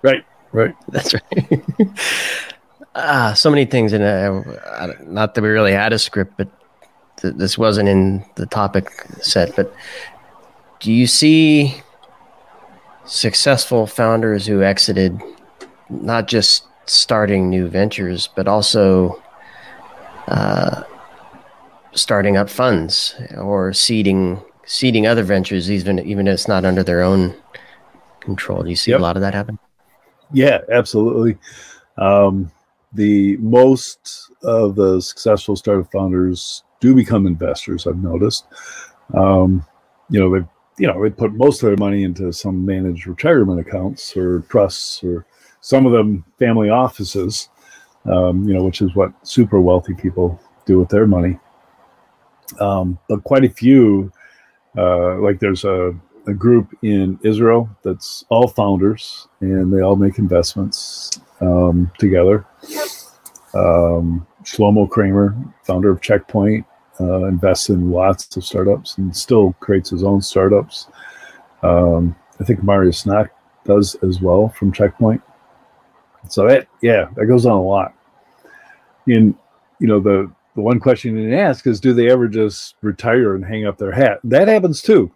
Right. 0.03 0.25
Right. 0.53 0.75
That's 0.89 1.15
right. 1.15 1.65
ah, 2.95 3.33
so 3.35 3.51
many 3.51 3.65
things, 3.65 3.93
and 3.93 4.03
uh, 4.03 4.87
not 5.05 5.35
that 5.35 5.43
we 5.43 5.49
really 5.49 5.73
had 5.73 5.93
a 5.93 5.99
script, 5.99 6.35
but 6.37 6.49
th- 7.17 7.35
this 7.35 7.57
wasn't 7.59 7.89
in 7.89 8.25
the 8.37 8.47
topic 8.47 8.91
set. 9.21 9.55
But 9.57 9.75
do 10.81 10.93
you 10.93 11.07
see 11.07 11.83
successful 13.05 13.87
founders 13.87 14.47
who 14.47 14.63
exited 14.63 15.21
not 15.89 16.29
just 16.29 16.65
starting 16.89 17.49
new 17.49 17.69
ventures, 17.69 18.29
but 18.35 18.49
also 18.49 19.23
uh, 20.29 20.83
starting 21.93 22.37
up 22.37 22.49
funds 22.51 23.15
or 23.37 23.73
seeding 23.73 24.43
seeding 24.65 25.07
other 25.07 25.23
ventures, 25.23 25.71
even 25.71 25.99
even 26.01 26.29
if 26.29 26.35
it's 26.35 26.49
not 26.49 26.65
under 26.65 26.83
their 26.83 27.03
own 27.03 27.35
control. 28.21 28.63
Do 28.63 28.71
you 28.71 28.77
see 28.77 28.91
yep. 28.91 29.01
a 29.01 29.03
lot 29.03 29.17
of 29.17 29.23
that 29.23 29.35
happen? 29.35 29.59
Yeah, 30.33 30.61
absolutely. 30.71 31.39
Um, 31.97 32.51
the 32.93 33.37
most 33.39 34.31
of 34.43 34.75
the 34.77 35.01
successful 35.01 35.57
startup 35.57 35.91
founders 35.91 36.63
do 36.81 36.95
become 36.95 37.27
investors. 37.27 37.87
I've 37.87 38.03
noticed. 38.03 38.47
Um, 39.15 39.65
you 40.11 40.21
know, 40.21 40.31
they 40.31 40.47
you 40.79 40.87
know 40.87 41.03
they 41.03 41.11
put 41.11 41.33
most 41.33 41.63
of 41.63 41.69
their 41.69 41.77
money 41.77 42.05
into 42.05 42.33
some 42.33 42.65
managed 42.65 43.07
retirement 43.07 43.61
accounts 43.61 44.17
or 44.17 44.41
trusts 44.49 45.03
or 45.03 45.27
some 45.69 45.85
of 45.85 45.93
them 45.93 46.25
family 46.39 46.71
offices, 46.71 47.51
um, 48.07 48.49
you 48.49 48.55
know, 48.55 48.65
which 48.65 48.81
is 48.81 48.95
what 48.95 49.13
super 49.23 49.61
wealthy 49.61 49.93
people 49.93 50.41
do 50.65 50.79
with 50.79 50.89
their 50.89 51.07
money. 51.07 51.39
Um, 52.59 52.99
but 53.07 53.23
quite 53.23 53.45
a 53.45 53.51
few, 53.51 54.11
uh, 54.79 55.19
like 55.19 55.41
there's 55.41 55.65
a, 55.65 55.95
a 56.27 56.33
group 56.33 56.75
in 56.81 57.19
Israel 57.23 57.69
that's 57.83 58.25
all 58.31 58.49
founders 58.49 59.29
and 59.41 59.71
they 59.71 59.83
all 59.83 59.97
make 59.97 60.19
investments 60.19 61.21
um, 61.43 61.93
together. 61.99 62.47
Um, 63.53 64.27
Shlomo 64.45 64.89
Kramer, 64.89 65.37
founder 65.65 65.91
of 65.91 66.01
Checkpoint, 66.01 66.65
uh, 66.99 67.25
invests 67.27 67.69
in 67.69 67.91
lots 67.91 68.35
of 68.39 68.43
startups 68.43 68.97
and 68.97 69.15
still 69.15 69.53
creates 69.61 69.91
his 69.91 70.03
own 70.03 70.23
startups. 70.23 70.87
Um, 71.63 72.17
I 72.41 72.45
think 72.45 72.63
Marius 72.63 73.05
Nacht 73.05 73.29
does 73.67 73.97
as 73.97 74.23
well 74.23 74.49
from 74.49 74.73
Checkpoint. 74.73 75.21
So 76.29 76.47
that 76.47 76.69
yeah, 76.83 77.09
that 77.17 77.27
goes 77.27 77.47
on 77.47 77.53
a 77.53 77.63
lot. 77.63 77.95
And 79.07 79.35
you 79.79 79.89
know 79.89 80.01
the 80.01 80.31
the 80.55 80.61
one 80.61 80.81
question 80.81 81.17
you 81.17 81.37
ask 81.37 81.67
is, 81.67 81.79
do 81.81 81.93
they 81.93 82.11
ever 82.11 82.27
just 82.27 82.75
retire 82.81 83.37
and 83.37 83.45
hang 83.45 83.67
up 83.67 83.79
their 83.79 83.93
hat? 83.93 84.19
That 84.25 84.49
happens 84.49 84.83
too. 84.83 85.11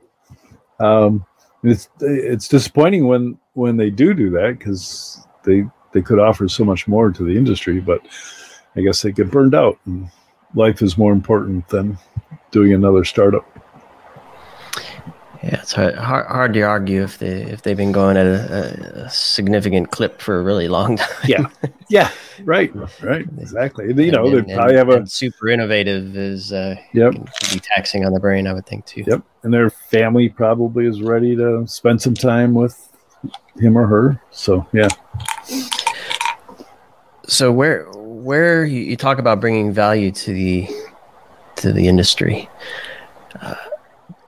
Um, 0.79 1.27
it's 1.65 1.89
it's 2.01 2.49
disappointing 2.49 3.07
when 3.07 3.39
when 3.55 3.77
they 3.77 3.91
do 3.91 4.15
do 4.15 4.31
that 4.31 4.59
because 4.59 5.27
they 5.45 5.65
they 5.93 6.03
could 6.03 6.19
offer 6.19 6.49
so 6.49 6.65
much 6.65 6.89
more 6.89 7.11
to 7.11 7.25
the 7.25 7.37
industry, 7.37 7.81
but 7.81 8.01
I 8.77 8.81
guess 8.81 9.03
they 9.03 9.13
get 9.13 9.31
burned 9.31 9.55
out. 9.55 9.79
And 9.85 10.09
life 10.55 10.83
is 10.83 10.99
more 10.99 11.13
important 11.13 11.69
than 11.69 11.99
doing 12.51 12.73
another 12.73 13.05
startup. 13.05 13.47
Yeah, 15.43 15.61
it's 15.61 15.73
hard, 15.73 15.97
hard, 15.97 16.55
to 16.55 16.61
argue 16.63 17.03
if 17.03 17.19
they 17.19 17.43
if 17.43 17.63
they've 17.63 17.77
been 17.77 17.91
going 17.91 18.17
at 18.17 18.27
a, 18.27 19.05
a, 19.07 19.11
significant 19.11 19.91
clip 19.91 20.21
for 20.21 20.39
a 20.39 20.43
really 20.43 20.69
long 20.69 20.97
time. 20.99 21.09
Yeah, 21.27 21.47
yeah, 21.89 22.11
right, 22.45 22.73
right, 23.03 23.27
exactly. 23.39 23.87
You 23.89 24.13
know, 24.13 24.27
and, 24.27 24.47
they 24.47 24.55
probably 24.55 24.77
have 24.77 24.89
a 24.89 25.05
super 25.05 25.49
innovative 25.49 26.17
is 26.17 26.53
uh, 26.53 26.77
yep 26.93 27.15
be 27.53 27.59
taxing 27.59 28.05
on 28.05 28.13
the 28.13 28.21
brain. 28.21 28.47
I 28.47 28.53
would 28.53 28.67
think 28.67 28.87
too. 28.87 29.03
Yep, 29.05 29.23
and 29.43 29.53
their 29.53 29.69
family 29.69 30.29
probably 30.29 30.87
is 30.87 31.03
ready 31.03 31.35
to 31.35 31.67
spend 31.67 32.01
some 32.01 32.15
time 32.15 32.55
with 32.55 32.93
him 33.59 33.77
or 33.77 33.87
her. 33.89 34.23
So 34.31 34.65
yeah. 34.73 34.89
So 37.27 37.51
where 37.51 37.91
where 37.95 38.65
you, 38.65 38.81
you 38.83 38.97
talk 38.97 39.19
about 39.19 39.41
bringing 39.41 39.73
value 39.73 40.13
to 40.13 40.33
the 40.33 40.69
to 41.57 41.73
the 41.73 41.89
industry. 41.89 42.49
Uh, 43.41 43.57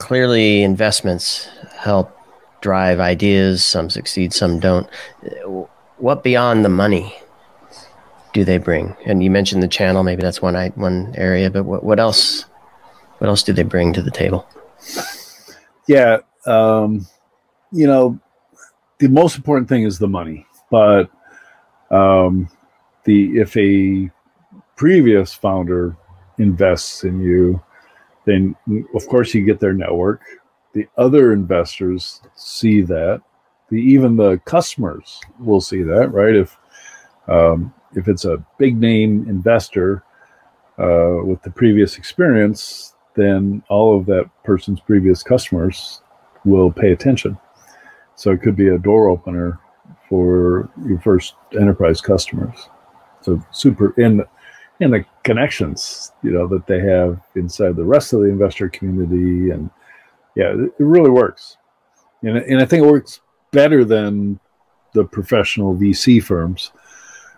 clearly 0.04 0.62
investments 0.62 1.49
help 1.78 2.14
drive 2.61 3.00
ideas. 3.00 3.64
Some 3.64 3.88
succeed 3.88 4.34
some 4.34 4.61
don't. 4.61 4.87
What 5.96 6.23
beyond 6.23 6.62
the 6.62 6.68
money 6.68 7.16
do 8.34 8.44
they 8.44 8.58
bring? 8.58 8.94
And 9.06 9.25
you 9.25 9.30
mentioned 9.30 9.62
the 9.62 9.68
channel. 9.68 10.02
Maybe 10.02 10.20
that's 10.20 10.42
one 10.42 10.56
I, 10.56 10.68
one 10.70 11.14
area 11.16 11.50
but 11.50 11.64
what, 11.64 11.84
what 11.84 11.99
else 11.99 12.44
what 13.16 13.28
else 13.28 13.42
do 13.42 13.54
they 13.54 13.62
bring 13.62 13.94
to 13.94 14.02
the 14.02 14.11
table? 14.11 14.46
Yeah 15.88 16.18
um, 16.46 17.06
you 17.73 17.87
know 17.87 18.20
the 18.99 19.08
most 19.08 19.37
important 19.37 19.70
thing 19.70 19.84
is 19.84 19.99
the 19.99 20.08
money 20.08 20.46
but 20.70 21.08
um, 21.90 22.50
the 23.04 23.40
if 23.40 23.56
a 23.56 24.11
previous 24.76 25.32
founder 25.32 25.96
invests 26.37 27.04
in 27.04 27.23
you 27.23 27.62
then 28.25 28.57
of 28.95 29.07
course 29.09 29.35
you 29.35 29.45
get 29.45 29.61
their 29.61 29.73
network. 29.73 30.23
The 30.73 30.88
other 30.97 31.33
investors 31.33 32.21
see 32.35 32.81
that. 32.83 33.23
The 33.71 33.76
even 33.76 34.16
the 34.16 34.38
customers 34.45 35.21
will 35.38 35.61
see 35.61 35.83
that, 35.83 36.12
right? 36.12 36.35
If 36.35 36.57
um, 37.28 37.73
if 37.95 38.09
it's 38.09 38.25
a 38.25 38.45
big 38.59 38.78
name 38.78 39.26
investor 39.28 40.04
uh, 40.78 41.19
with 41.25 41.43
the 41.43 41.50
previous 41.50 41.97
experience, 41.97 42.95
then 43.14 43.62
all 43.69 43.97
of 43.97 44.07
that 44.07 44.28
person's 44.43 44.81
previous 44.81 45.23
customers 45.23 46.02
will 46.45 46.71
pay 46.71 46.93
attention. 46.93 47.38
So 48.16 48.33
it 48.33 48.43
could 48.43 48.57
be 48.57 48.69
a 48.69 48.78
door 48.78 49.09
opener 49.09 49.61
for 50.09 50.69
your 50.87 51.00
first 51.00 51.35
enterprise 51.59 52.00
customers. 52.00 52.69
So 53.23 53.43
super 53.50 53.99
in 54.00 54.23
and 54.81 54.93
the 54.93 55.04
connections 55.23 56.12
you 56.23 56.31
know 56.31 56.47
that 56.47 56.66
they 56.66 56.81
have 56.81 57.21
inside 57.37 57.76
the 57.76 57.85
rest 57.85 58.12
of 58.12 58.21
the 58.21 58.28
investor 58.28 58.69
community. 58.69 59.50
And 59.50 59.71
yeah 60.35 60.54
it, 60.54 60.73
really 60.78 61.11
works. 61.11 61.57
And, 62.23 62.38
and 62.38 62.61
i 62.61 62.64
think 62.64 62.85
it 62.85 62.90
works 62.90 63.21
better 63.50 63.85
than 63.85 64.40
the 64.95 65.04
professional 65.04 65.75
vc 65.75 66.23
firms 66.23 66.73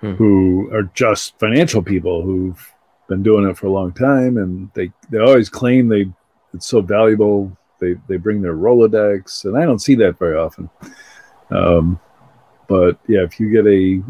hmm. 0.00 0.12
who 0.12 0.70
are 0.72 0.84
just 0.94 1.38
financial 1.38 1.82
people 1.82 2.22
who've 2.22 2.72
been 3.08 3.22
doing 3.22 3.48
it 3.48 3.56
for 3.56 3.66
a 3.66 3.72
long 3.72 3.92
time. 3.92 4.36
And 4.38 4.70
they 4.74 4.90
they 5.10 5.18
always 5.18 5.48
claim 5.48 5.88
they 5.88 6.06
it's 6.54 6.66
so 6.66 6.80
valuable. 6.80 7.56
They 7.80 7.94
they 8.08 8.16
bring 8.16 8.40
their 8.40 8.56
rolodex 8.56 9.44
and 9.44 9.58
i 9.58 9.64
don't 9.64 9.80
see 9.80 9.94
that 9.96 10.18
very 10.18 10.36
often. 10.36 10.70
Um, 11.50 12.00
but 12.68 12.98
yeah 13.06 13.22
if 13.22 13.38
you 13.38 13.50
get 13.50 13.66
a 13.66 14.02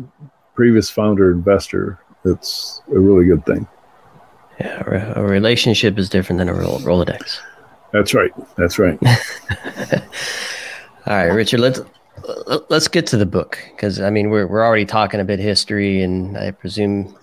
previous 0.55 0.88
founder 0.88 1.31
investor 1.31 1.98
it's 2.26 2.82
a 2.88 2.98
really 2.98 3.26
good 3.26 3.44
thing. 3.46 3.66
Yeah, 4.60 4.82
a 5.16 5.22
relationship 5.22 5.98
is 5.98 6.08
different 6.08 6.38
than 6.38 6.48
a 6.48 6.54
Rolodex. 6.54 7.38
That's 7.92 8.14
right. 8.14 8.32
That's 8.56 8.78
right. 8.78 8.98
All 11.06 11.14
right, 11.14 11.26
Richard. 11.26 11.60
Let's 11.60 11.80
let's 12.68 12.88
get 12.88 13.06
to 13.08 13.16
the 13.16 13.26
book 13.26 13.58
because 13.70 14.00
I 14.00 14.10
mean 14.10 14.30
we're 14.30 14.46
we're 14.46 14.64
already 14.64 14.86
talking 14.86 15.20
a 15.20 15.24
bit 15.24 15.38
history, 15.38 16.02
and 16.02 16.36
I 16.36 16.50
presume. 16.50 17.14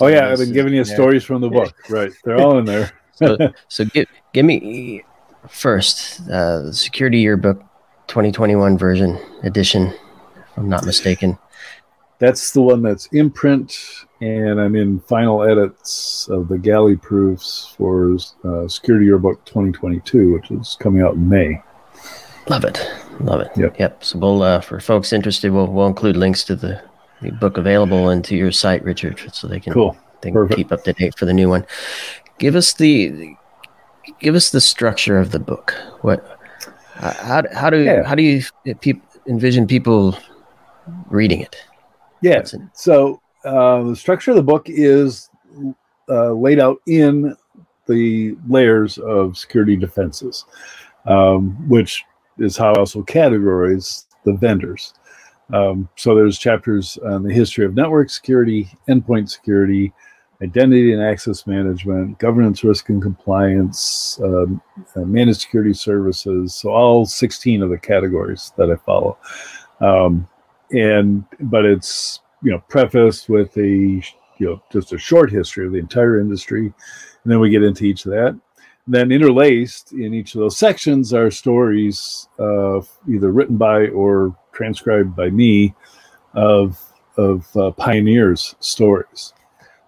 Oh 0.00 0.08
yeah, 0.08 0.28
I've 0.28 0.38
been 0.38 0.52
giving 0.52 0.74
you 0.74 0.84
stories 0.84 1.24
from 1.24 1.40
the 1.40 1.48
book. 1.48 1.74
Right, 1.88 2.12
they're 2.24 2.40
all 2.40 2.58
in 2.58 2.64
there. 2.64 2.92
so, 3.14 3.38
so 3.68 3.84
give 3.84 4.06
give 4.32 4.44
me 4.44 5.02
first 5.48 6.20
uh, 6.28 6.62
the 6.62 6.74
Security 6.74 7.18
Yearbook 7.20 7.60
2021 8.08 8.76
version 8.76 9.18
edition, 9.44 9.86
if 9.86 10.58
I'm 10.58 10.68
not 10.68 10.84
mistaken 10.84 11.38
that's 12.18 12.52
the 12.52 12.62
one 12.62 12.82
that's 12.82 13.06
in 13.06 13.30
print, 13.30 14.05
and 14.20 14.60
I'm 14.60 14.74
in 14.74 15.00
final 15.00 15.42
edits 15.42 16.28
of 16.28 16.48
the 16.48 16.58
galley 16.58 16.96
proofs 16.96 17.74
for 17.76 18.16
uh, 18.44 18.66
Security 18.68 19.06
Yearbook 19.06 19.44
2022, 19.44 20.32
which 20.32 20.50
is 20.50 20.76
coming 20.80 21.02
out 21.02 21.14
in 21.14 21.28
May. 21.28 21.62
Love 22.48 22.64
it, 22.64 22.90
love 23.20 23.40
it. 23.40 23.50
Yep. 23.56 23.78
Yep. 23.78 24.04
So 24.04 24.18
we'll, 24.18 24.42
uh, 24.42 24.60
for 24.60 24.80
folks 24.80 25.12
interested, 25.12 25.52
we'll 25.52 25.66
we'll 25.66 25.88
include 25.88 26.16
links 26.16 26.44
to 26.44 26.56
the, 26.56 26.80
the 27.20 27.32
book 27.32 27.58
available 27.58 28.08
and 28.08 28.24
to 28.24 28.36
your 28.36 28.52
site, 28.52 28.84
Richard, 28.84 29.18
so 29.34 29.48
they 29.48 29.60
can 29.60 29.72
cool. 29.72 29.96
they 30.20 30.30
can 30.30 30.48
keep 30.48 30.72
up 30.72 30.84
to 30.84 30.92
date 30.92 31.18
for 31.18 31.26
the 31.26 31.34
new 31.34 31.48
one. 31.48 31.66
Give 32.38 32.54
us 32.54 32.72
the 32.74 33.36
give 34.20 34.34
us 34.34 34.50
the 34.50 34.60
structure 34.60 35.18
of 35.18 35.32
the 35.32 35.40
book. 35.40 35.74
What 36.02 36.38
how 36.94 37.42
how 37.52 37.68
do 37.68 37.82
yeah. 37.82 38.04
how 38.04 38.14
do 38.14 38.22
you 38.22 38.42
envision 39.26 39.66
people 39.66 40.16
reading 41.08 41.40
it? 41.40 41.56
Yeah. 42.22 42.44
So 42.72 43.20
uh, 43.46 43.82
the 43.84 43.96
structure 43.96 44.32
of 44.32 44.36
the 44.36 44.42
book 44.42 44.66
is 44.68 45.30
uh, 46.08 46.32
laid 46.32 46.58
out 46.58 46.78
in 46.86 47.34
the 47.86 48.36
layers 48.48 48.98
of 48.98 49.38
security 49.38 49.76
defenses, 49.76 50.44
um, 51.06 51.52
which 51.68 52.04
is 52.38 52.56
how 52.56 52.72
I 52.72 52.78
also 52.78 53.02
categorize 53.02 54.06
the 54.24 54.34
vendors. 54.34 54.92
Um, 55.52 55.88
so 55.96 56.14
there's 56.14 56.38
chapters 56.38 56.98
on 56.98 57.22
the 57.22 57.32
history 57.32 57.64
of 57.64 57.74
network 57.74 58.10
security, 58.10 58.68
endpoint 58.88 59.30
security, 59.30 59.92
identity 60.42 60.92
and 60.92 61.02
access 61.02 61.46
management, 61.46 62.18
governance, 62.18 62.64
risk 62.64 62.88
and 62.88 63.00
compliance, 63.00 64.20
um, 64.22 64.60
managed 64.96 65.40
security 65.40 65.72
services. 65.72 66.54
So 66.54 66.70
all 66.70 67.06
16 67.06 67.62
of 67.62 67.70
the 67.70 67.78
categories 67.78 68.52
that 68.56 68.70
I 68.70 68.76
follow. 68.76 69.16
Um, 69.80 70.28
and 70.72 71.24
but 71.40 71.64
it's 71.64 72.20
you 72.42 72.52
know 72.52 72.62
prefaced 72.68 73.28
with 73.28 73.56
a 73.56 73.66
you 73.68 74.02
know 74.40 74.62
just 74.72 74.92
a 74.92 74.98
short 74.98 75.30
history 75.30 75.66
of 75.66 75.72
the 75.72 75.78
entire 75.78 76.20
industry, 76.20 76.66
and 76.66 77.32
then 77.32 77.40
we 77.40 77.50
get 77.50 77.62
into 77.62 77.84
each 77.84 78.04
of 78.06 78.12
that. 78.12 78.28
And 78.28 78.94
then 78.94 79.10
interlaced 79.10 79.92
in 79.92 80.14
each 80.14 80.34
of 80.34 80.40
those 80.40 80.56
sections 80.56 81.12
are 81.12 81.30
stories 81.30 82.28
uh, 82.38 82.80
either 83.08 83.32
written 83.32 83.56
by 83.56 83.88
or 83.88 84.36
transcribed 84.52 85.16
by 85.16 85.30
me 85.30 85.74
of 86.34 86.80
of 87.16 87.56
uh, 87.56 87.70
pioneers' 87.72 88.54
stories. 88.60 89.32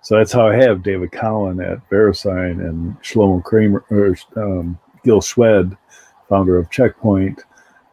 So 0.01 0.17
that's 0.17 0.33
how 0.33 0.49
I 0.49 0.57
have 0.57 0.83
David 0.83 1.13
Collin 1.13 1.61
at 1.61 1.87
VeriSign 1.91 2.67
and 2.67 2.97
Shlomo 3.03 3.45
Kramer 3.45 3.85
or 3.91 4.17
um, 4.37 4.79
Gil 5.05 5.21
Shwed, 5.21 5.77
founder 6.29 6.57
of 6.57 6.71
Checkpoint, 6.71 7.45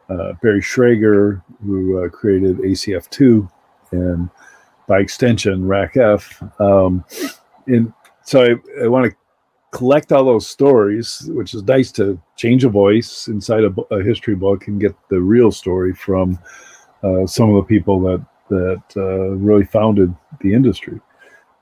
uh, 0.08 0.32
Barry 0.40 0.62
Schrager, 0.62 1.42
who 1.64 2.02
uh, 2.02 2.08
created 2.08 2.58
ACF2 2.58 3.50
and 3.96 4.30
by 4.86 5.00
extension 5.00 5.62
RACF. 5.64 6.60
Um, 6.60 7.04
and 7.66 7.92
so 8.22 8.42
I, 8.42 8.84
I 8.84 8.88
want 8.88 9.10
to 9.10 9.16
collect 9.76 10.12
all 10.12 10.24
those 10.24 10.46
stories, 10.46 11.28
which 11.34 11.54
is 11.54 11.62
nice 11.64 11.92
to 11.92 12.20
change 12.36 12.64
a 12.64 12.68
voice 12.68 13.28
inside 13.28 13.64
a, 13.64 13.74
a 13.90 14.02
history 14.02 14.34
book 14.34 14.68
and 14.68 14.80
get 14.80 14.94
the 15.10 15.20
real 15.20 15.52
story 15.52 15.92
from 15.92 16.38
uh, 17.02 17.26
some 17.26 17.50
of 17.50 17.56
the 17.56 17.68
people 17.68 18.00
that 18.00 18.24
that 18.48 18.82
uh, 18.96 19.30
really 19.36 19.64
founded 19.64 20.14
the 20.40 20.54
industry. 20.54 21.00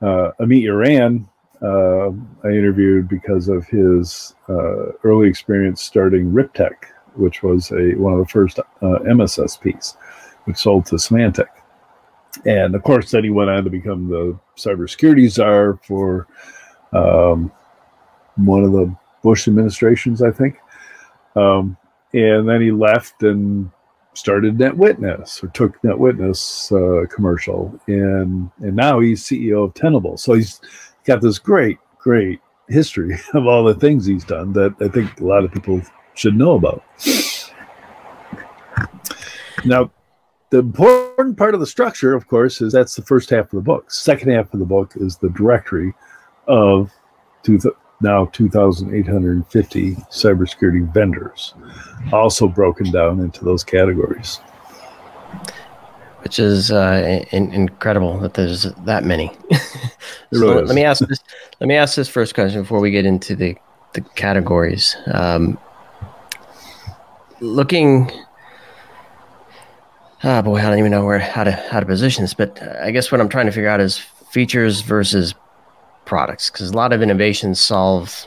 Uh, 0.02 0.30
Amit 0.38 0.62
Yoran, 0.62 1.26
uh, 1.62 2.10
I 2.46 2.52
interviewed 2.52 3.08
because 3.08 3.48
of 3.48 3.66
his 3.66 4.34
uh, 4.48 4.92
early 5.02 5.28
experience 5.28 5.82
starting 5.82 6.30
Riptech, 6.30 6.76
which 7.14 7.42
was 7.42 7.72
a 7.72 7.94
one 7.94 8.12
of 8.12 8.18
the 8.18 8.26
first 8.30 8.58
uh, 8.58 8.62
MSSPs, 8.82 9.96
which 10.44 10.58
sold 10.58 10.86
to 10.86 10.96
Symantec. 10.96 11.48
And 12.46 12.74
of 12.74 12.82
course, 12.82 13.10
then 13.10 13.24
he 13.24 13.30
went 13.30 13.50
on 13.50 13.64
to 13.64 13.70
become 13.70 14.08
the 14.08 14.38
cybersecurity 14.56 15.30
czar 15.30 15.78
for 15.86 16.26
um, 16.92 17.52
one 18.36 18.64
of 18.64 18.72
the 18.72 18.94
Bush 19.22 19.48
administrations, 19.48 20.22
I 20.22 20.30
think. 20.30 20.56
Um, 21.36 21.76
and 22.12 22.48
then 22.48 22.60
he 22.60 22.70
left 22.70 23.22
and 23.22 23.70
started 24.14 24.56
NetWitness 24.56 25.42
or 25.42 25.48
took 25.48 25.80
NetWitness 25.82 26.72
uh, 26.72 27.06
commercial, 27.08 27.78
and 27.88 28.50
and 28.60 28.76
now 28.76 29.00
he's 29.00 29.24
CEO 29.24 29.64
of 29.64 29.74
Tenable. 29.74 30.16
So 30.16 30.34
he's 30.34 30.60
got 31.04 31.20
this 31.20 31.38
great, 31.38 31.78
great 31.98 32.40
history 32.68 33.18
of 33.34 33.46
all 33.46 33.64
the 33.64 33.74
things 33.74 34.06
he's 34.06 34.24
done 34.24 34.52
that 34.52 34.74
I 34.80 34.88
think 34.88 35.20
a 35.20 35.24
lot 35.24 35.44
of 35.44 35.52
people 35.52 35.82
should 36.14 36.36
know 36.36 36.54
about. 36.54 36.84
Now, 39.64 39.90
the 40.54 40.60
important 40.60 41.36
part 41.36 41.52
of 41.54 41.58
the 41.58 41.66
structure, 41.66 42.14
of 42.14 42.28
course, 42.28 42.60
is 42.60 42.72
that's 42.72 42.94
the 42.94 43.02
first 43.02 43.28
half 43.30 43.46
of 43.46 43.50
the 43.50 43.60
book. 43.60 43.90
Second 43.90 44.30
half 44.30 44.54
of 44.54 44.60
the 44.60 44.64
book 44.64 44.92
is 44.94 45.16
the 45.16 45.28
directory 45.30 45.92
of 46.46 46.92
two 47.42 47.58
th- 47.58 47.74
now 48.00 48.26
2,850 48.26 49.94
cybersecurity 49.94 50.94
vendors, 50.94 51.54
also 52.12 52.46
broken 52.46 52.92
down 52.92 53.18
into 53.18 53.44
those 53.44 53.64
categories. 53.64 54.36
Which 56.22 56.38
is 56.38 56.70
uh, 56.70 57.24
in- 57.32 57.52
incredible 57.52 58.20
that 58.20 58.34
there's 58.34 58.62
that 58.84 59.02
many. 59.02 59.32
so 59.52 59.58
really 60.30 60.54
let, 60.54 60.66
let 60.66 60.74
me 60.76 60.84
ask 60.84 61.04
this. 61.04 61.18
Let 61.58 61.66
me 61.66 61.74
ask 61.74 61.96
this 61.96 62.08
first 62.08 62.36
question 62.36 62.62
before 62.62 62.78
we 62.78 62.92
get 62.92 63.04
into 63.04 63.34
the 63.34 63.56
the 63.94 64.02
categories. 64.02 64.96
Um, 65.12 65.58
looking 67.40 68.12
oh 70.24 70.42
boy, 70.42 70.56
I 70.58 70.62
don't 70.62 70.78
even 70.78 70.90
know 70.90 71.04
where 71.04 71.18
how 71.18 71.44
to 71.44 71.52
how 71.52 71.80
to 71.80 71.86
position 71.86 72.24
this, 72.24 72.34
but 72.34 72.60
I 72.80 72.90
guess 72.90 73.12
what 73.12 73.20
I'm 73.20 73.28
trying 73.28 73.46
to 73.46 73.52
figure 73.52 73.68
out 73.68 73.80
is 73.80 73.98
features 73.98 74.80
versus 74.80 75.34
products 76.04 76.50
because 76.50 76.70
a 76.70 76.76
lot 76.76 76.92
of 76.92 77.02
innovations 77.02 77.60
solve 77.60 78.26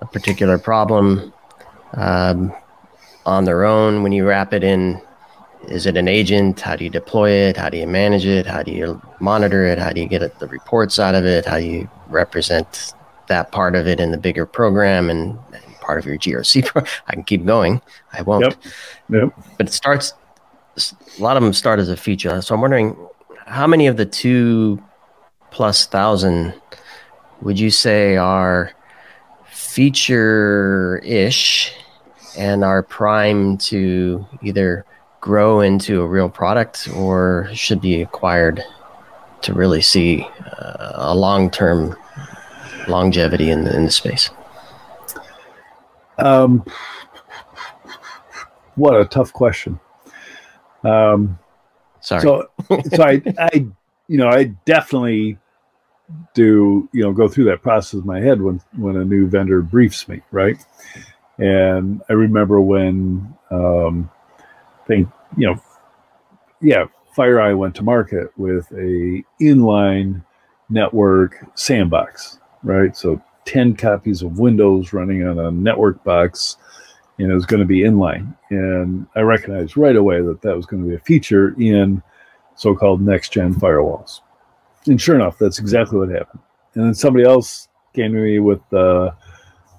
a 0.00 0.06
particular 0.06 0.58
problem 0.58 1.32
um, 1.94 2.52
on 3.26 3.44
their 3.44 3.64
own. 3.64 4.02
When 4.02 4.12
you 4.12 4.26
wrap 4.26 4.52
it 4.52 4.64
in, 4.64 5.00
is 5.68 5.86
it 5.86 5.96
an 5.96 6.08
agent? 6.08 6.60
How 6.60 6.76
do 6.76 6.84
you 6.84 6.90
deploy 6.90 7.30
it? 7.30 7.56
How 7.56 7.68
do 7.68 7.78
you 7.78 7.86
manage 7.86 8.26
it? 8.26 8.46
How 8.46 8.62
do 8.62 8.72
you 8.72 9.00
monitor 9.20 9.64
it? 9.64 9.78
How 9.78 9.90
do 9.90 10.00
you 10.00 10.08
get 10.08 10.38
the 10.38 10.46
reports 10.46 10.98
out 10.98 11.14
of 11.14 11.24
it? 11.24 11.46
How 11.46 11.58
do 11.58 11.64
you 11.64 11.88
represent 12.08 12.94
that 13.28 13.52
part 13.52 13.76
of 13.76 13.86
it 13.86 14.00
in 14.00 14.10
the 14.10 14.18
bigger 14.18 14.46
program 14.46 15.08
and, 15.10 15.38
and 15.52 15.74
part 15.80 15.98
of 15.98 16.06
your 16.06 16.18
GRC? 16.18 16.66
Pro- 16.66 16.84
I 17.06 17.14
can 17.14 17.24
keep 17.24 17.44
going. 17.44 17.80
I 18.12 18.22
won't. 18.22 18.44
Yep. 18.44 18.54
Yep. 19.10 19.44
But 19.58 19.68
it 19.68 19.72
starts. 19.72 20.14
A 21.18 21.22
lot 21.22 21.36
of 21.36 21.42
them 21.42 21.52
start 21.52 21.78
as 21.78 21.88
a 21.88 21.96
feature. 21.96 22.40
So 22.42 22.54
I'm 22.54 22.60
wondering 22.60 22.96
how 23.46 23.66
many 23.66 23.86
of 23.86 23.96
the 23.96 24.06
two 24.06 24.82
plus 25.50 25.86
thousand 25.86 26.54
would 27.42 27.58
you 27.58 27.70
say 27.70 28.16
are 28.16 28.72
feature 29.50 31.00
ish 31.04 31.72
and 32.36 32.64
are 32.64 32.82
primed 32.82 33.60
to 33.60 34.24
either 34.42 34.84
grow 35.20 35.60
into 35.60 36.00
a 36.00 36.06
real 36.06 36.28
product 36.28 36.88
or 36.94 37.48
should 37.52 37.80
be 37.80 38.00
acquired 38.00 38.62
to 39.42 39.52
really 39.52 39.82
see 39.82 40.26
uh, 40.58 40.92
a 40.94 41.14
long 41.14 41.50
term 41.50 41.96
longevity 42.88 43.50
in 43.50 43.64
the, 43.64 43.74
in 43.74 43.84
the 43.84 43.90
space? 43.90 44.30
Um, 46.18 46.64
what 48.74 48.98
a 48.98 49.04
tough 49.04 49.32
question. 49.32 49.80
Um, 50.84 51.38
Sorry. 52.00 52.22
So, 52.22 52.50
so 52.94 53.02
I, 53.02 53.22
I, 53.38 53.66
you 54.08 54.16
know, 54.16 54.28
I 54.28 54.44
definitely 54.64 55.38
do, 56.34 56.88
you 56.92 57.02
know, 57.02 57.12
go 57.12 57.28
through 57.28 57.44
that 57.44 57.62
process 57.62 58.00
in 58.00 58.06
my 58.06 58.20
head 58.20 58.42
when 58.42 58.60
when 58.76 58.96
a 58.96 59.04
new 59.04 59.28
vendor 59.28 59.62
briefs 59.62 60.08
me, 60.08 60.20
right? 60.30 60.56
And 61.38 62.02
I 62.08 62.14
remember 62.14 62.60
when, 62.60 63.34
um, 63.50 64.10
I 64.38 64.86
think, 64.86 65.08
you 65.36 65.46
know, 65.46 65.62
yeah, 66.60 66.86
FireEye 67.16 67.56
went 67.56 67.74
to 67.76 67.82
market 67.82 68.28
with 68.36 68.70
a 68.72 69.22
inline 69.40 70.22
network 70.68 71.46
sandbox, 71.54 72.38
right? 72.62 72.96
So 72.96 73.22
10 73.46 73.76
copies 73.76 74.22
of 74.22 74.38
Windows 74.38 74.92
running 74.92 75.26
on 75.26 75.38
a 75.38 75.50
network 75.50 76.04
box, 76.04 76.56
and 77.20 77.30
it 77.30 77.34
was 77.34 77.46
going 77.46 77.60
to 77.60 77.66
be 77.66 77.80
inline. 77.80 78.34
And 78.50 79.06
I 79.14 79.20
recognized 79.20 79.76
right 79.76 79.96
away 79.96 80.22
that 80.22 80.42
that 80.42 80.56
was 80.56 80.66
going 80.66 80.82
to 80.82 80.88
be 80.88 80.94
a 80.94 81.00
feature 81.00 81.54
in 81.60 82.02
so 82.56 82.74
called 82.74 83.00
next 83.00 83.32
gen 83.32 83.54
firewalls. 83.54 84.20
And 84.86 85.00
sure 85.00 85.14
enough, 85.14 85.38
that's 85.38 85.58
exactly 85.58 85.98
what 85.98 86.08
happened. 86.08 86.40
And 86.74 86.84
then 86.84 86.94
somebody 86.94 87.24
else 87.24 87.68
came 87.94 88.12
to 88.12 88.18
me 88.18 88.38
with 88.38 88.60
uh, 88.72 89.10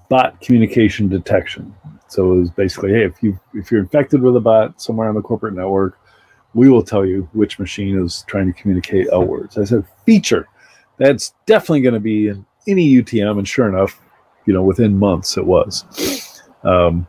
bot 0.10 0.39
communication 0.41 1.08
detection. 1.08 1.73
So 2.08 2.34
it 2.34 2.39
was 2.39 2.49
basically, 2.51 2.91
hey, 2.91 3.06
if 3.06 3.23
you 3.23 3.39
if 3.54 3.71
you're 3.71 3.82
infected 3.82 4.21
with 4.21 4.36
a 4.36 4.39
bot 4.39 4.82
somewhere 4.82 5.10
on 5.10 5.15
the 5.15 5.21
corporate 5.21 5.56
network, 5.56 5.99
we 6.54 6.69
will 6.69 6.84
tell 6.84 7.06
you 7.06 7.30
which 7.34 7.58
machine 7.58 7.97
is 8.04 8.23
trying 8.27 8.51
to 8.51 8.60
communicate 8.60 9.08
outwards. 9.12 9.58
I 9.58 9.63
said, 9.63 9.86
feature. 10.06 10.47
That's 10.97 11.34
definitely 11.45 11.82
going 11.82 11.93
to 11.95 11.99
be 11.99 12.27
in 12.27 12.45
any 12.67 12.93
UTM, 12.93 13.39
and 13.39 13.47
sure 13.47 13.67
enough, 13.67 13.99
you 14.45 14.54
know, 14.54 14.62
within 14.62 14.99
months 14.99 15.38
it 15.38 15.45
was. 15.45 16.41
Um, 16.63 17.08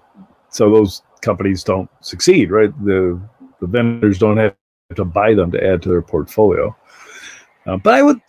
so 0.53 0.71
those 0.71 1.03
companies 1.23 1.65
don't 1.65 1.91
succeed, 2.01 2.51
right? 2.51 2.73
The 2.85 3.21
the 3.61 3.67
vendors 3.67 4.19
don't 4.19 4.37
have 4.37 4.55
to 4.95 5.05
buy 5.05 5.35
them 5.35 5.51
to 5.53 5.65
add 5.65 5.83
to 5.83 5.89
their 5.89 6.03
portfolio. 6.03 6.77
Uh, 7.67 7.77
but 7.77 7.95
I 7.95 8.03
would, 8.03 8.21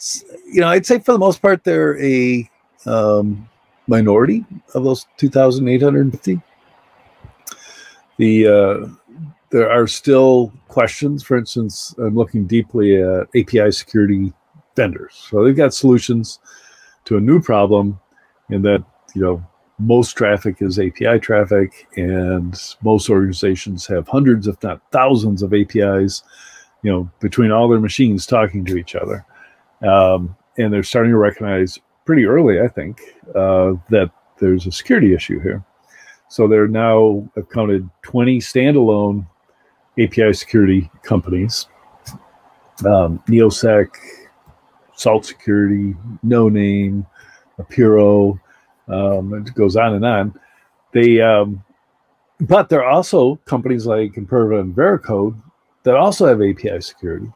you 0.46 0.62
know, 0.62 0.68
I'd 0.68 0.86
say 0.86 1.00
for 1.00 1.12
the 1.12 1.20
most 1.20 1.42
part 1.42 1.64
they're 1.64 2.02
a 2.02 2.50
um, 2.86 3.50
minority 3.88 4.46
of 4.74 4.84
those 4.84 5.06
2,850. 5.18 6.42
The 8.18 8.48
uh, 8.48 8.88
there 9.50 9.70
are 9.70 9.88
still 9.88 10.52
questions. 10.68 11.24
For 11.24 11.38
instance, 11.38 11.94
I'm 11.98 12.16
looking 12.16 12.46
deeply 12.46 13.02
at 13.02 13.28
API 13.36 13.72
security 13.72 14.34
vendors. 14.76 15.14
So 15.30 15.44
they've 15.44 15.56
got 15.56 15.74
solutions 15.74 16.40
to 17.06 17.18
a 17.18 17.22
new 17.22 17.42
problem, 17.42 18.00
in 18.50 18.62
that 18.64 18.84
you 19.16 19.22
know 19.22 19.46
most 19.80 20.14
traffic 20.14 20.58
is 20.62 20.80
API 20.80 21.20
traffic, 21.20 21.88
and 21.98 22.60
most 22.82 23.10
organizations 23.10 23.86
have 23.88 24.08
hundreds, 24.08 24.48
if 24.48 24.62
not 24.64 24.82
thousands, 24.92 25.42
of 25.42 25.54
APIs. 25.54 26.24
You 26.84 26.92
know, 26.92 27.12
between 27.22 27.52
all 27.52 27.70
their 27.70 27.80
machines 27.80 28.26
talking 28.26 28.66
to 28.66 28.78
each 28.78 28.96
other, 28.96 29.26
um, 29.88 30.36
and 30.58 30.72
they're 30.72 30.84
starting 30.84 31.12
to 31.12 31.18
recognize 31.18 31.80
pretty 32.06 32.26
early, 32.26 32.60
I 32.60 32.68
think, 32.68 33.02
uh, 33.34 33.74
that 33.90 34.12
there's 34.40 34.68
a 34.68 34.72
security 34.72 35.14
issue 35.14 35.40
here. 35.40 35.64
So 36.28 36.48
they're 36.48 36.68
now 36.68 37.30
have 37.36 37.50
counted 37.50 37.90
20 38.02 38.40
standalone 38.40 39.26
API 40.00 40.34
security 40.34 40.90
companies, 41.04 41.68
um, 42.86 43.24
Neosec, 43.28 43.90
Salt 44.96 45.26
Security, 45.26 45.96
No 46.24 46.50
Name, 46.50 47.06
Apiiro, 47.60 48.40
um, 48.88 49.34
it 49.34 49.54
goes 49.56 49.76
on 49.76 49.96
and 49.96 50.06
on. 50.06 50.40
They, 50.92 51.22
um, 51.22 51.64
but 52.40 52.70
there 52.70 52.84
are 52.84 52.90
also 52.90 53.36
companies 53.46 53.86
like 53.86 54.14
Imperva 54.14 54.60
and 54.60 54.76
Veracode 54.76 55.40
that 55.84 55.96
also 55.96 56.28
have 56.28 56.42
API 56.42 56.82
security. 56.82 57.32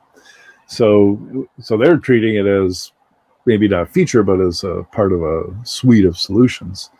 So, 0.67 1.47
so 1.59 1.77
they're 1.77 1.97
treating 1.97 2.35
it 2.35 2.45
as 2.45 2.91
maybe 3.45 3.67
not 3.67 3.83
a 3.83 3.85
feature, 3.85 4.23
but 4.23 4.41
as 4.41 4.63
a 4.63 4.85
part 4.91 5.13
of 5.13 5.23
a 5.23 5.43
suite 5.63 6.05
of 6.05 6.17
solutions. 6.17 6.91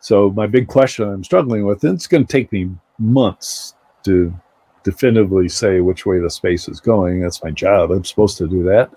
So 0.00 0.30
my 0.30 0.46
big 0.46 0.68
question 0.68 1.08
I'm 1.08 1.24
struggling 1.24 1.64
with, 1.64 1.84
and 1.84 1.94
it's 1.94 2.06
going 2.08 2.26
to 2.26 2.30
take 2.32 2.52
me 2.52 2.70
months 2.98 3.74
to 4.02 4.34
definitively 4.82 5.48
say 5.48 5.80
which 5.80 6.04
way 6.04 6.18
the 6.18 6.28
space 6.28 6.68
is 6.68 6.80
going. 6.80 7.20
That's 7.20 7.42
my 7.42 7.50
job. 7.50 7.90
I'm 7.90 8.04
supposed 8.04 8.36
to 8.38 8.48
do 8.48 8.62
that 8.64 8.90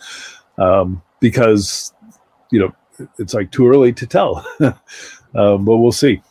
um, 0.58 1.02
because 1.20 1.94
you 2.52 2.60
know 2.60 2.76
it's 3.20 3.34
like 3.34 3.52
too 3.52 3.68
early 3.68 3.94
to 3.94 4.06
tell. 4.08 4.46
um, 4.60 4.74
but 5.66 5.78
we'll 5.78 5.92
see. 5.92 6.22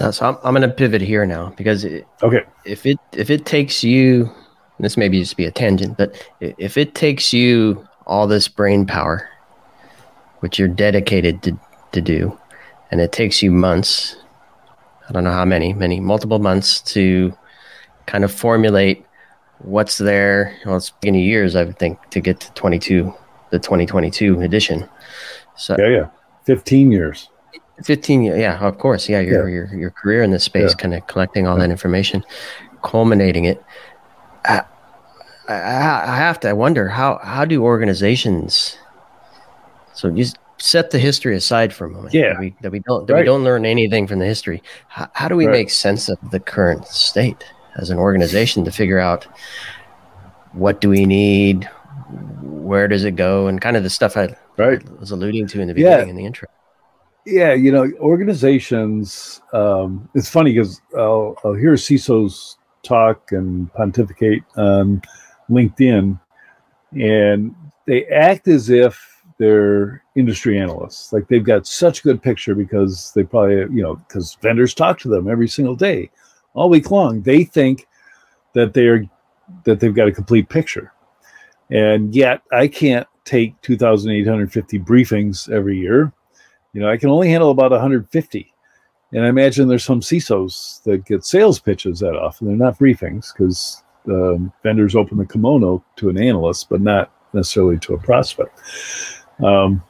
Yeah, 0.00 0.10
so 0.10 0.26
I'm, 0.28 0.36
I'm 0.44 0.54
going 0.54 0.68
to 0.68 0.74
pivot 0.74 1.00
here 1.00 1.24
now 1.24 1.52
because 1.56 1.84
it, 1.84 2.06
Okay. 2.22 2.42
if 2.64 2.84
it 2.84 2.98
if 3.12 3.30
it 3.30 3.46
takes 3.46 3.82
you 3.82 4.30
this 4.78 4.96
may 4.96 5.08
be 5.08 5.18
just 5.20 5.36
be 5.36 5.46
a 5.46 5.50
tangent 5.50 5.96
but 5.96 6.14
if 6.40 6.76
it 6.76 6.94
takes 6.94 7.32
you 7.32 7.86
all 8.06 8.26
this 8.26 8.48
brain 8.48 8.86
power 8.86 9.28
which 10.40 10.58
you're 10.58 10.68
dedicated 10.68 11.42
to, 11.42 11.58
to 11.92 12.00
do 12.02 12.38
and 12.90 13.00
it 13.00 13.10
takes 13.12 13.42
you 13.42 13.50
months 13.50 14.16
i 15.08 15.12
don't 15.12 15.24
know 15.24 15.32
how 15.32 15.44
many 15.44 15.72
many 15.72 15.98
multiple 16.00 16.38
months 16.38 16.80
to 16.82 17.34
kind 18.06 18.24
of 18.24 18.32
formulate 18.32 19.04
what's 19.60 19.98
there 19.98 20.54
well 20.66 20.76
it's 20.76 20.90
been 21.00 21.14
years 21.14 21.56
i 21.56 21.64
would 21.64 21.78
think 21.78 21.98
to 22.10 22.20
get 22.20 22.38
to 22.40 22.52
22 22.52 23.12
the 23.50 23.58
2022 23.58 24.40
edition 24.40 24.88
so 25.56 25.76
Yeah, 25.78 25.88
yeah. 25.88 26.06
15 26.44 26.92
years. 26.92 27.28
15 27.84 28.22
ye- 28.22 28.40
yeah 28.40 28.58
of 28.58 28.78
course 28.78 29.08
yeah 29.08 29.20
your 29.20 29.48
Yeah. 29.48 29.54
your, 29.54 29.74
your 29.80 29.90
career 29.90 30.22
in 30.22 30.30
this 30.30 30.44
space 30.44 30.70
Yeah. 30.72 30.76
kind 30.82 30.94
of 30.94 31.06
collecting 31.06 31.46
all 31.46 31.56
that 31.58 31.70
information 31.70 32.24
culminating 32.82 33.44
it 33.44 33.62
I, 34.44 34.62
I, 35.48 35.54
I 35.54 36.16
have 36.16 36.40
to 36.40 36.48
I 36.48 36.52
wonder 36.52 36.88
how 36.88 37.18
how 37.22 37.44
do 37.44 37.62
organizations 37.64 38.76
so 39.94 40.10
just 40.10 40.38
set 40.60 40.90
the 40.90 40.98
history 40.98 41.36
aside 41.36 41.72
for 41.72 41.84
a 41.84 41.88
moment. 41.88 42.12
Yeah. 42.12 42.30
That 42.32 42.40
we, 42.40 42.54
that 42.62 42.72
we 42.72 42.80
don't 42.80 43.06
that 43.06 43.12
Right. 43.14 43.20
we 43.20 43.26
don't 43.26 43.44
learn 43.44 43.64
anything 43.64 44.08
from 44.08 44.18
the 44.18 44.26
history. 44.26 44.60
How, 44.88 45.08
how 45.12 45.28
do 45.28 45.36
we 45.36 45.46
Right. 45.46 45.52
make 45.52 45.70
sense 45.70 46.08
of 46.08 46.18
the 46.32 46.40
current 46.40 46.84
state 46.88 47.44
as 47.76 47.90
an 47.90 47.98
organization 47.98 48.64
to 48.64 48.72
figure 48.72 48.98
out 48.98 49.26
what 50.52 50.80
do 50.80 50.88
we 50.88 51.06
need, 51.06 51.68
where 52.42 52.88
does 52.88 53.04
it 53.04 53.16
go, 53.16 53.46
and 53.46 53.60
kind 53.60 53.76
of 53.76 53.82
the 53.82 53.90
stuff 53.90 54.16
I 54.16 54.36
Right. 54.56 54.82
was 54.98 55.10
alluding 55.10 55.46
to 55.48 55.60
in 55.60 55.68
the 55.68 55.74
Yeah. 55.74 55.96
beginning 55.96 56.10
in 56.10 56.16
the 56.16 56.26
intro. 56.26 56.48
Yeah, 57.24 57.52
you 57.52 57.70
know, 57.70 57.90
organizations. 58.00 59.40
Um, 59.52 60.08
it's 60.14 60.30
funny 60.30 60.52
because 60.52 60.80
I'll, 60.96 61.36
I'll 61.44 61.52
hear 61.54 61.74
CISOs 61.74 62.56
talk 62.82 63.32
and 63.32 63.72
pontificate 63.74 64.42
on 64.56 65.02
LinkedIn, 65.50 66.18
and 66.92 67.54
they 67.86 68.06
act 68.06 68.48
as 68.48 68.70
if 68.70 69.22
they're 69.38 70.02
industry 70.16 70.58
analysts. 70.58 71.12
Like 71.12 71.28
they've 71.28 71.44
got 71.44 71.66
such 71.66 72.00
a 72.00 72.02
good 72.02 72.22
picture 72.22 72.54
because 72.54 73.12
they 73.14 73.22
probably, 73.24 73.56
you 73.56 73.82
know, 73.82 73.96
because 73.96 74.36
vendors 74.40 74.74
talk 74.74 74.98
to 75.00 75.08
them 75.08 75.28
every 75.28 75.48
single 75.48 75.76
day, 75.76 76.10
all 76.54 76.68
week 76.70 76.90
long. 76.90 77.22
They 77.22 77.44
think 77.44 77.86
that 78.54 78.74
they're 78.74 79.08
that 79.64 79.80
they've 79.80 79.94
got 79.94 80.08
a 80.08 80.12
complete 80.12 80.48
picture, 80.48 80.92
and 81.70 82.14
yet 82.14 82.42
I 82.52 82.68
can't 82.68 83.06
take 83.24 83.60
2,850 83.62 84.78
briefings 84.80 85.50
every 85.50 85.78
year 85.78 86.12
you 86.72 86.80
know, 86.80 86.90
I 86.90 86.96
can 86.96 87.10
only 87.10 87.28
handle 87.28 87.50
about 87.50 87.70
150. 87.70 88.54
And 89.12 89.24
I 89.24 89.28
imagine 89.28 89.68
there's 89.68 89.84
some 89.84 90.00
CISOs 90.00 90.82
that 90.84 91.06
get 91.06 91.24
sales 91.24 91.58
pitches 91.58 92.00
that 92.00 92.14
often. 92.14 92.46
They're 92.46 92.56
not 92.56 92.78
briefings 92.78 93.32
because 93.32 93.82
um, 94.06 94.52
vendors 94.62 94.94
open 94.94 95.18
the 95.18 95.26
kimono 95.26 95.82
to 95.96 96.10
an 96.10 96.18
analyst, 96.18 96.68
but 96.68 96.80
not 96.80 97.10
necessarily 97.32 97.78
to 97.78 97.94
a 97.94 97.98
prospect. 97.98 98.60
Um, 99.44 99.82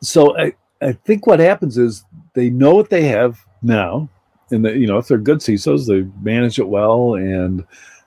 so 0.00 0.36
I, 0.38 0.54
I 0.80 0.92
think 0.92 1.26
what 1.26 1.40
happens 1.40 1.76
is 1.76 2.04
they 2.32 2.48
know 2.48 2.74
what 2.74 2.90
they 2.90 3.04
have 3.04 3.38
now. 3.62 4.08
And, 4.50 4.64
the, 4.64 4.76
you 4.76 4.86
know, 4.86 4.98
if 4.98 5.08
they're 5.08 5.18
good 5.18 5.38
CISOs, 5.38 5.86
they 5.86 6.08
manage 6.22 6.58
it 6.58 6.68
well 6.68 7.14
and 7.14 7.64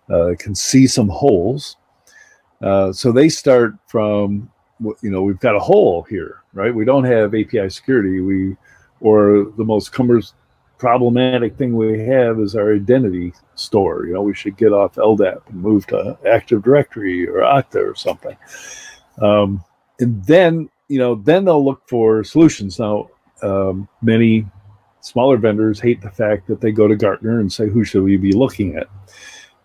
uh, 0.09 0.33
can 0.39 0.55
see 0.55 0.87
some 0.87 1.09
holes. 1.09 1.77
Uh, 2.61 2.91
so 2.91 3.11
they 3.11 3.29
start 3.29 3.75
from 3.87 4.49
you 5.01 5.09
know 5.09 5.21
we've 5.21 5.39
got 5.39 5.55
a 5.55 5.59
hole 5.59 6.03
here 6.03 6.39
right? 6.53 6.73
We 6.73 6.85
don't 6.85 7.03
have 7.03 7.35
api 7.35 7.69
security. 7.69 8.21
We 8.21 8.55
or 9.01 9.51
the 9.57 9.63
most 9.63 9.91
cumbrous 9.91 10.33
problematic 10.77 11.57
thing 11.57 11.75
we 11.75 11.99
have 11.99 12.39
is 12.39 12.55
our 12.55 12.73
identity 12.73 13.33
store. 13.55 14.05
You 14.05 14.13
know 14.13 14.21
we 14.21 14.33
should 14.33 14.57
get 14.57 14.73
off 14.73 14.95
ldap 14.95 15.47
and 15.47 15.61
move 15.61 15.87
to 15.87 16.17
active 16.27 16.63
directory 16.63 17.27
or 17.27 17.41
okta 17.41 17.91
or 17.91 17.95
something. 17.95 18.37
Um, 19.21 19.63
and 19.99 20.23
then 20.25 20.69
you 20.87 20.99
know 20.99 21.15
then 21.15 21.45
they'll 21.45 21.63
look 21.63 21.87
for 21.87 22.23
solutions. 22.23 22.79
Now 22.79 23.09
um, 23.41 23.87
many 24.01 24.45
smaller 25.01 25.37
vendors 25.37 25.79
hate 25.79 26.01
the 26.01 26.11
fact 26.11 26.47
that 26.47 26.59
they 26.59 26.71
go 26.71 26.87
to 26.87 26.95
gartner 26.95 27.39
and 27.39 27.51
say 27.51 27.69
who 27.69 27.85
should 27.85 28.03
we 28.03 28.17
be 28.17 28.33
looking 28.33 28.75
at 28.75 28.87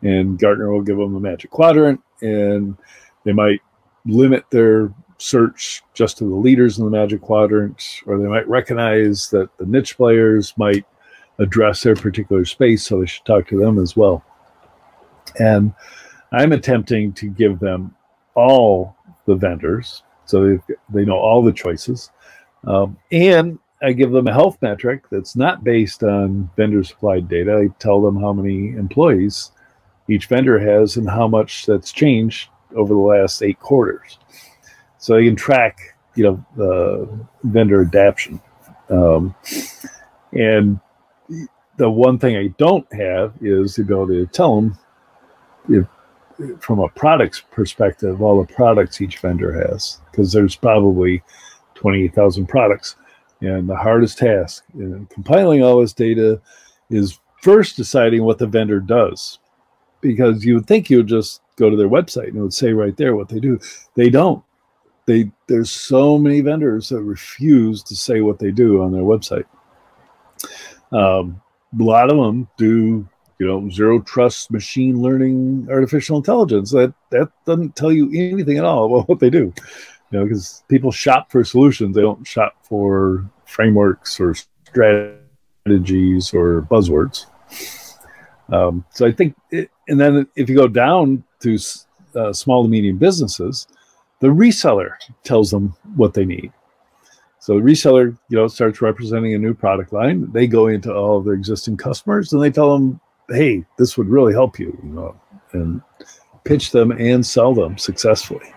and 0.05 0.39
gartner 0.39 0.71
will 0.71 0.83
give 0.83 0.97
them 0.97 1.17
a 1.17 1.21
magic 1.21 1.51
quadrant 1.51 2.01
and 2.23 2.77
they 3.25 3.33
might 3.33 3.61
limit 4.07 4.45
their 4.51 4.93
search 5.19 5.83
just 5.95 6.19
to 6.19 6.25
the 6.25 6.35
leaders 6.35 6.79
in 6.79 6.85
the 6.85 6.91
magic 6.91 7.21
quadrant, 7.21 8.03
or 8.07 8.19
they 8.19 8.29
might 8.29 8.49
recognize 8.49 9.31
that 9.31 9.49
the 9.59 9.67
niche 9.67 9.97
players 9.97 10.53
might 10.57 10.85
address 11.39 11.83
their 11.83 11.97
particular 11.97 12.45
space, 12.45 12.85
so 12.85 13.01
they 13.01 13.07
should 13.07 13.25
talk 13.25 13.49
to 13.49 13.59
them 13.59 13.79
as 13.79 13.97
well. 13.97 14.25
And 15.41 15.73
I'm 16.33 16.53
attempting 16.53 17.13
to 17.15 17.29
give 17.29 17.59
them 17.59 17.95
all 18.35 18.97
the 19.27 19.35
vendors, 19.35 20.03
so 20.27 20.45
they, 20.47 20.75
they 20.93 21.05
know 21.05 21.19
all 21.19 21.43
the 21.43 21.53
choices, 21.53 22.11
um, 22.67 22.97
and 23.11 23.59
I 23.83 23.93
give 23.93 24.13
them 24.13 24.27
a 24.27 24.33
health 24.33 24.59
metric 24.63 25.05
that's 25.11 25.37
not 25.37 25.65
based 25.65 26.03
on 26.03 26.51
vendor 26.57 26.83
supplied 26.85 27.29
data. 27.29 27.57
I 27.57 27.69
tell 27.79 28.01
them 28.01 28.19
how 28.19 28.33
many 28.33 28.71
employees 28.71 29.53
each 30.09 30.27
vendor 30.27 30.59
has 30.59 30.97
and 30.97 31.09
how 31.09 31.27
much 31.27 31.67
that's 31.67 31.93
changed 31.93 32.49
over 32.75 32.93
the 32.93 33.01
last 33.01 33.43
eight 33.43 33.59
quarters. 33.61 34.19
So 34.99 35.17
you 35.17 35.31
can 35.31 35.37
track, 35.37 35.79
you 36.15 36.25
know, 36.25 36.45
the 36.57 37.27
vendor 37.45 37.81
adaption. 37.81 38.41
Um, 38.91 39.35
and 40.33 40.81
the 41.77 41.91
one 41.91 42.19
thing 42.19 42.37
I 42.37 42.49
don't 42.59 42.91
have 42.93 43.35
is 43.41 43.77
the 43.77 43.83
ability 43.83 44.25
to 44.25 44.33
tell 44.33 44.57
them 44.57 44.79
if, 45.69 45.87
from 46.61 46.81
a 46.81 46.89
products 46.89 47.43
perspective, 47.51 48.21
all 48.21 48.43
the 48.43 48.53
products 48.53 49.01
each 49.01 49.19
vendor 49.19 49.53
has, 49.69 50.01
because 50.11 50.33
there's 50.33 50.57
probably 50.57 51.23
28,000 51.75 52.47
products. 52.47 52.97
And 53.41 53.69
the 53.69 53.77
hardest 53.77 54.19
task 54.19 54.65
in 54.75 55.07
compiling 55.07 55.63
all 55.63 55.81
this 55.81 55.93
data 55.93 56.41
is 56.91 57.19
first 57.43 57.77
deciding 57.77 58.25
what 58.25 58.39
the 58.39 58.47
vendor 58.47 58.81
does 58.81 59.39
because 60.05 60.45
you 60.45 60.55
would 60.55 60.67
think 60.67 60.91
you 60.91 60.99
would 60.99 61.09
just 61.09 61.41
go 61.57 61.71
to 61.71 61.77
their 61.77 61.89
website 61.89 62.29
and 62.29 62.37
it 62.37 62.43
would 62.43 62.53
say 62.53 62.73
right 62.73 62.97
there 62.99 63.17
what 63.17 63.31
they 63.31 63.41
do. 63.41 63.59
They 63.97 64.11
don't. 64.11 64.45
They 65.07 65.31
there's 65.49 65.71
so 65.71 66.19
many 66.19 66.43
vendors 66.43 66.91
that 66.91 67.03
refuse 67.03 67.83
to 67.85 67.97
say 67.97 68.21
what 68.21 68.39
they 68.39 68.51
do 68.51 68.83
on 68.83 68.93
their 68.93 69.03
website. 69.03 69.47
Um, 70.93 71.41
a 71.79 71.83
lot 71.83 72.11
of 72.11 72.19
them 72.19 72.49
do, 72.59 73.09
you 73.39 73.47
know, 73.47 73.69
zero 73.71 74.01
trust 74.01 74.51
machine 74.51 75.01
learning, 75.01 75.69
artificial 75.71 76.19
intelligence. 76.19 76.71
That 76.71 76.93
that 77.11 77.31
doesn't 77.47 77.75
tell 77.75 77.91
you 77.91 78.11
anything 78.13 78.59
at 78.59 78.65
all 78.65 78.85
about 78.85 79.09
what 79.09 79.21
they 79.21 79.31
do. 79.31 79.53
You 80.11 80.19
know, 80.19 80.25
because 80.25 80.63
people 80.69 80.93
shop 80.93 81.33
for 81.33 81.45
solutions, 81.45 81.97
they 81.97 82.03
don't 82.03 82.27
shop 82.27 82.57
for 82.63 83.29
frameworks 83.47 84.21
or 84.21 84.35
strategies 84.69 86.35
or 86.35 86.63
buzzwords. 86.71 87.27
Um, 88.51 88.85
so 88.91 89.07
I 89.07 89.13
think, 89.13 89.35
it, 89.51 89.71
and 89.89 89.99
then 89.99 90.27
if 90.37 90.49
you 90.49 90.57
go 90.57 90.69
down 90.69 91.25
to 91.41 91.59
uh, 92.15 92.33
small 92.33 92.63
to 92.63 92.69
medium 92.69 92.99
businesses, 92.99 93.67
the 94.21 94.29
reseller 94.29 94.95
tells 95.23 95.51
them 95.51 95.75
what 95.97 96.15
they 96.15 96.25
need. 96.25 96.53
So 97.41 97.55
the 97.55 97.61
reseller, 97.61 98.17
you 98.29 98.39
know, 98.39 98.47
starts 98.49 98.81
representing 98.81 99.35
a 99.35 99.39
new 99.39 99.53
product 99.53 99.93
line. 99.93 100.33
They 100.33 100.47
go 100.47 100.69
into 100.69 100.95
all 100.95 101.19
of 101.19 101.27
their 101.27 101.35
existing 101.35 101.77
customers 101.77 102.33
and 102.33 102.43
they 102.43 102.51
tell 102.51 102.73
them, 102.73 103.01
"Hey, 103.29 103.67
this 103.77 103.99
would 103.99 104.09
really 104.09 104.33
help 104.33 104.59
you," 104.59 104.79
you 104.83 104.91
know, 104.91 105.15
and 105.53 105.83
pitch 106.45 106.71
them 106.71 106.91
and 106.93 107.25
sell 107.25 107.53
them 107.53 107.77
successfully. 107.77 108.55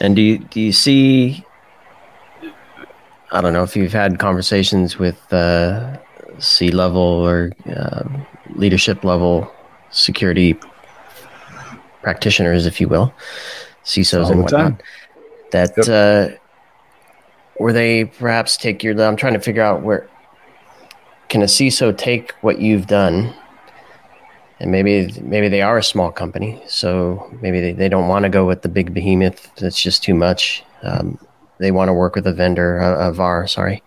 And 0.00 0.16
do 0.16 0.22
you 0.22 0.38
do 0.38 0.60
you 0.60 0.72
see? 0.72 1.44
I 3.30 3.40
don't 3.40 3.52
know 3.52 3.62
if 3.62 3.76
you've 3.76 3.92
had 3.92 4.18
conversations 4.18 4.98
with 4.98 5.32
uh, 5.32 5.96
C 6.38 6.70
level 6.70 7.00
or 7.00 7.52
uh, 7.74 8.04
leadership 8.54 9.04
level 9.04 9.50
security 9.90 10.58
practitioners, 12.02 12.66
if 12.66 12.80
you 12.80 12.88
will, 12.88 13.12
CISOs 13.84 14.26
All 14.26 14.32
and 14.32 14.42
whatnot. 14.42 14.60
time. 14.60 14.78
That 15.52 15.72
Yep. 15.76 15.88
uh, 15.88 16.36
where 17.56 17.72
they 17.72 18.04
perhaps 18.04 18.56
take 18.56 18.82
your. 18.82 19.00
I'm 19.00 19.16
trying 19.16 19.34
to 19.34 19.40
figure 19.40 19.62
out 19.62 19.82
where 19.82 20.08
can 21.28 21.42
a 21.42 21.46
CISO 21.46 21.96
take 21.96 22.32
what 22.40 22.60
you've 22.60 22.86
done 22.86 23.32
and 24.60 24.70
maybe 24.70 25.12
maybe 25.22 25.48
they 25.48 25.62
are 25.62 25.78
a 25.78 25.82
small 25.82 26.10
company, 26.10 26.60
so 26.66 27.30
maybe 27.42 27.60
they, 27.60 27.72
they 27.72 27.88
don't 27.88 28.08
want 28.08 28.22
to 28.22 28.28
go 28.28 28.46
with 28.46 28.62
the 28.62 28.68
big 28.68 28.94
behemoth. 28.94 29.54
That's 29.56 29.80
just 29.80 30.02
too 30.02 30.14
much. 30.14 30.64
Um, 30.82 31.18
they 31.58 31.70
want 31.70 31.88
to 31.88 31.92
work 31.92 32.14
with 32.14 32.26
a 32.26 32.32
vendor, 32.32 32.78
a, 32.78 33.08
a 33.08 33.12
VAR, 33.12 33.46
sorry, 33.46 33.82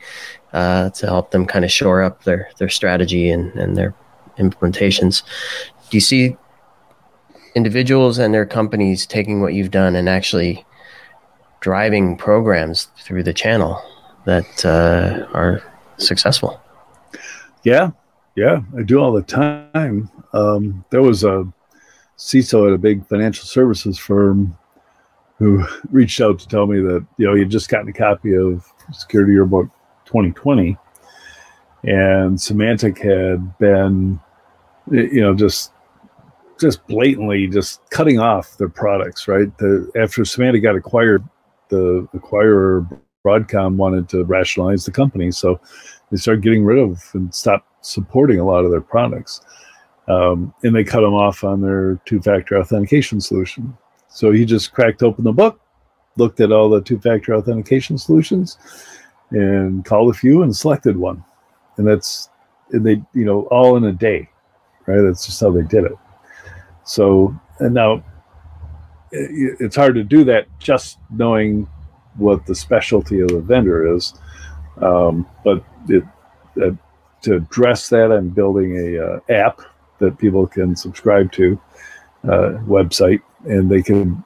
uh, 0.53 0.89
to 0.91 1.05
help 1.05 1.31
them 1.31 1.45
kind 1.45 1.65
of 1.65 1.71
shore 1.71 2.01
up 2.01 2.23
their 2.23 2.49
their 2.57 2.69
strategy 2.69 3.29
and, 3.29 3.53
and 3.55 3.77
their 3.77 3.93
implementations. 4.37 5.23
Do 5.89 5.97
you 5.97 6.01
see 6.01 6.37
individuals 7.55 8.17
and 8.17 8.33
their 8.33 8.45
companies 8.45 9.05
taking 9.05 9.41
what 9.41 9.53
you've 9.53 9.71
done 9.71 9.95
and 9.95 10.07
actually 10.07 10.65
driving 11.59 12.15
programs 12.15 12.87
through 13.03 13.23
the 13.23 13.33
channel 13.33 13.81
that 14.25 14.65
uh, 14.65 15.27
are 15.33 15.61
successful? 15.97 16.61
Yeah, 17.63 17.91
yeah, 18.35 18.61
I 18.77 18.83
do 18.83 18.99
all 18.99 19.11
the 19.11 19.21
time. 19.21 20.09
Um, 20.33 20.85
there 20.91 21.01
was 21.01 21.23
a 21.23 21.51
CISO 22.17 22.67
at 22.67 22.73
a 22.73 22.77
big 22.77 23.05
financial 23.07 23.45
services 23.45 23.97
firm 23.97 24.57
who 25.37 25.65
reached 25.89 26.21
out 26.21 26.37
to 26.39 26.47
tell 26.47 26.67
me 26.67 26.79
that 26.81 27.05
you 27.17 27.25
know 27.25 27.33
he 27.33 27.41
had 27.41 27.49
just 27.49 27.69
gotten 27.69 27.89
a 27.89 27.93
copy 27.93 28.35
of 28.35 28.65
Security 28.91 29.33
Yearbook 29.33 29.69
2020, 30.09 30.77
and 31.83 32.37
Symantec 32.37 32.97
had 32.97 33.57
been, 33.59 34.19
you 34.91 35.21
know, 35.21 35.33
just 35.33 35.71
just 36.59 36.85
blatantly 36.87 37.47
just 37.47 37.79
cutting 37.89 38.19
off 38.19 38.57
their 38.57 38.69
products. 38.69 39.27
Right, 39.27 39.55
the, 39.59 39.89
after 39.95 40.23
Symantec 40.23 40.63
got 40.63 40.75
acquired, 40.75 41.23
the 41.69 42.07
acquirer 42.15 42.99
Broadcom 43.25 43.75
wanted 43.75 44.09
to 44.09 44.23
rationalize 44.25 44.85
the 44.85 44.91
company, 44.91 45.31
so 45.31 45.59
they 46.09 46.17
started 46.17 46.43
getting 46.43 46.65
rid 46.65 46.79
of 46.79 47.03
and 47.13 47.33
stopped 47.33 47.67
supporting 47.85 48.39
a 48.39 48.45
lot 48.45 48.65
of 48.65 48.71
their 48.71 48.81
products. 48.81 49.41
Um, 50.07 50.51
and 50.63 50.75
they 50.75 50.83
cut 50.83 51.01
them 51.01 51.13
off 51.13 51.43
on 51.43 51.61
their 51.61 52.01
two 52.05 52.19
factor 52.19 52.57
authentication 52.57 53.21
solution. 53.21 53.77
So 54.09 54.31
he 54.31 54.43
just 54.43 54.73
cracked 54.73 55.03
open 55.03 55.23
the 55.23 55.31
book, 55.31 55.59
looked 56.17 56.39
at 56.39 56.51
all 56.51 56.67
the 56.67 56.81
two-factor 56.81 57.35
authentication 57.35 57.97
solutions 57.99 58.57
and 59.31 59.85
called 59.85 60.13
a 60.13 60.17
few 60.17 60.43
and 60.43 60.55
selected 60.55 60.97
one. 60.97 61.23
And 61.77 61.87
that's 61.87 62.29
and 62.71 62.85
they 62.85 63.01
you 63.13 63.25
know 63.25 63.43
all 63.47 63.77
in 63.77 63.85
a 63.85 63.93
day, 63.93 64.29
right? 64.85 65.01
That's 65.01 65.25
just 65.25 65.39
how 65.41 65.51
they 65.51 65.63
did 65.63 65.85
it. 65.85 65.97
So 66.83 67.35
and 67.59 67.73
now 67.73 68.03
it's 69.11 69.75
hard 69.75 69.95
to 69.95 70.03
do 70.03 70.23
that 70.25 70.47
just 70.59 70.99
knowing 71.09 71.67
what 72.15 72.45
the 72.45 72.55
specialty 72.55 73.21
of 73.21 73.29
the 73.29 73.41
vendor 73.41 73.95
is. 73.95 74.13
Um, 74.81 75.27
but 75.43 75.63
it, 75.87 76.03
uh, 76.61 76.71
to 77.23 77.35
address 77.35 77.89
that, 77.89 78.11
I'm 78.11 78.29
building 78.29 78.77
a 78.77 79.05
uh, 79.05 79.19
app 79.29 79.61
that 79.99 80.17
people 80.17 80.47
can 80.47 80.75
subscribe 80.75 81.31
to, 81.33 81.59
uh, 82.23 82.59
website, 82.65 83.21
and 83.45 83.69
they 83.69 83.81
can 83.81 84.23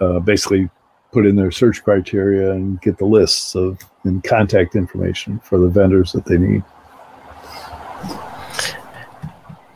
uh, 0.00 0.20
basically 0.20 0.68
put 1.16 1.24
in 1.24 1.34
their 1.34 1.50
search 1.50 1.82
criteria 1.82 2.52
and 2.52 2.78
get 2.82 2.98
the 2.98 3.06
lists 3.06 3.54
of 3.54 3.80
and 4.04 4.22
contact 4.22 4.76
information 4.76 5.38
for 5.38 5.56
the 5.58 5.66
vendors 5.66 6.12
that 6.12 6.26
they 6.26 6.36
need. 6.36 6.62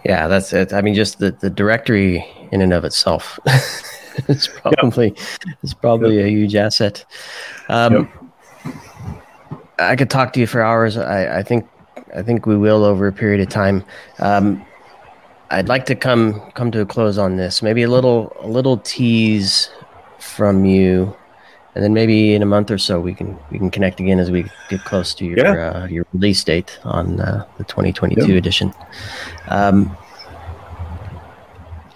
Yeah, 0.05 0.29
that's 0.29 0.53
it. 0.53 0.75
I 0.75 0.83
mean, 0.83 0.95
just 0.95 1.19
the, 1.19 1.31
the 1.31 1.49
directory 1.49 2.29
in 2.53 2.61
and 2.61 2.75
of 2.75 2.85
itself 2.85 3.41
is 4.29 4.49
probably 4.49 5.09
yep. 5.09 5.57
is 5.63 5.73
probably 5.73 6.17
yep. 6.17 6.27
a 6.27 6.29
huge 6.29 6.55
asset. 6.55 7.07
Um, 7.71 8.11
yep. 8.67 8.75
I 9.79 9.97
could 9.97 10.11
talk 10.11 10.35
to 10.35 10.41
you 10.41 10.47
for 10.47 10.61
hours. 10.61 10.99
I, 10.99 11.39
I, 11.39 11.43
think 11.43 11.67
I 12.15 12.21
think 12.21 12.45
we 12.45 12.59
will 12.59 12.85
over 12.85 13.07
a 13.07 13.13
period 13.13 13.41
of 13.41 13.49
time. 13.49 13.83
Um, 14.19 14.63
I'd 15.49 15.69
like 15.69 15.87
to 15.87 15.95
come 15.95 16.39
come 16.51 16.71
to 16.73 16.83
a 16.83 16.87
close 16.87 17.17
on 17.17 17.37
this. 17.37 17.63
Maybe 17.63 17.83
a 17.83 17.89
little 17.89 18.37
a 18.41 18.47
little 18.47 18.77
tease 18.77 19.71
from 20.19 20.67
you, 20.67 21.17
and 21.75 21.85
then 21.85 21.95
maybe 21.95 22.35
in 22.35 22.43
a 22.43 22.47
month 22.47 22.71
or 22.71 22.79
so 22.79 23.01
we 23.01 23.15
can 23.15 23.39
we 23.51 23.59
can 23.59 23.71
connect 23.71 24.01
again 24.01 24.19
as 24.19 24.31
we 24.31 24.45
get 24.69 24.85
close 24.85 25.15
to 25.15 25.25
your 25.25 25.39
yeah. 25.39 25.71
uh, 25.71 25.87
your 25.87 26.05
release 26.13 26.43
date 26.43 26.79
on 26.85 27.21
uh, 27.21 27.47
the 27.59 27.65
2022 27.65 28.37
edition. 28.37 28.75
Um, 29.49 29.97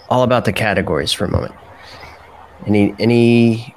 all 0.08 0.22
about 0.22 0.44
the 0.44 0.52
categories 0.52 1.12
for 1.12 1.24
a 1.24 1.30
moment. 1.30 1.54
Any 2.66 2.94
any 2.98 3.74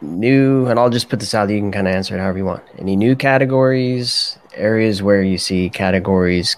new 0.00 0.66
and 0.66 0.78
I'll 0.78 0.90
just 0.90 1.08
put 1.08 1.20
this 1.20 1.34
out 1.34 1.48
you 1.48 1.58
can 1.58 1.72
kind 1.72 1.88
of 1.88 1.94
answer 1.94 2.14
it 2.16 2.20
however 2.20 2.38
you 2.38 2.44
want. 2.44 2.62
Any 2.78 2.94
new 2.96 3.16
categories, 3.16 4.38
areas 4.54 5.02
where 5.02 5.22
you 5.22 5.38
see 5.38 5.70
categories 5.70 6.56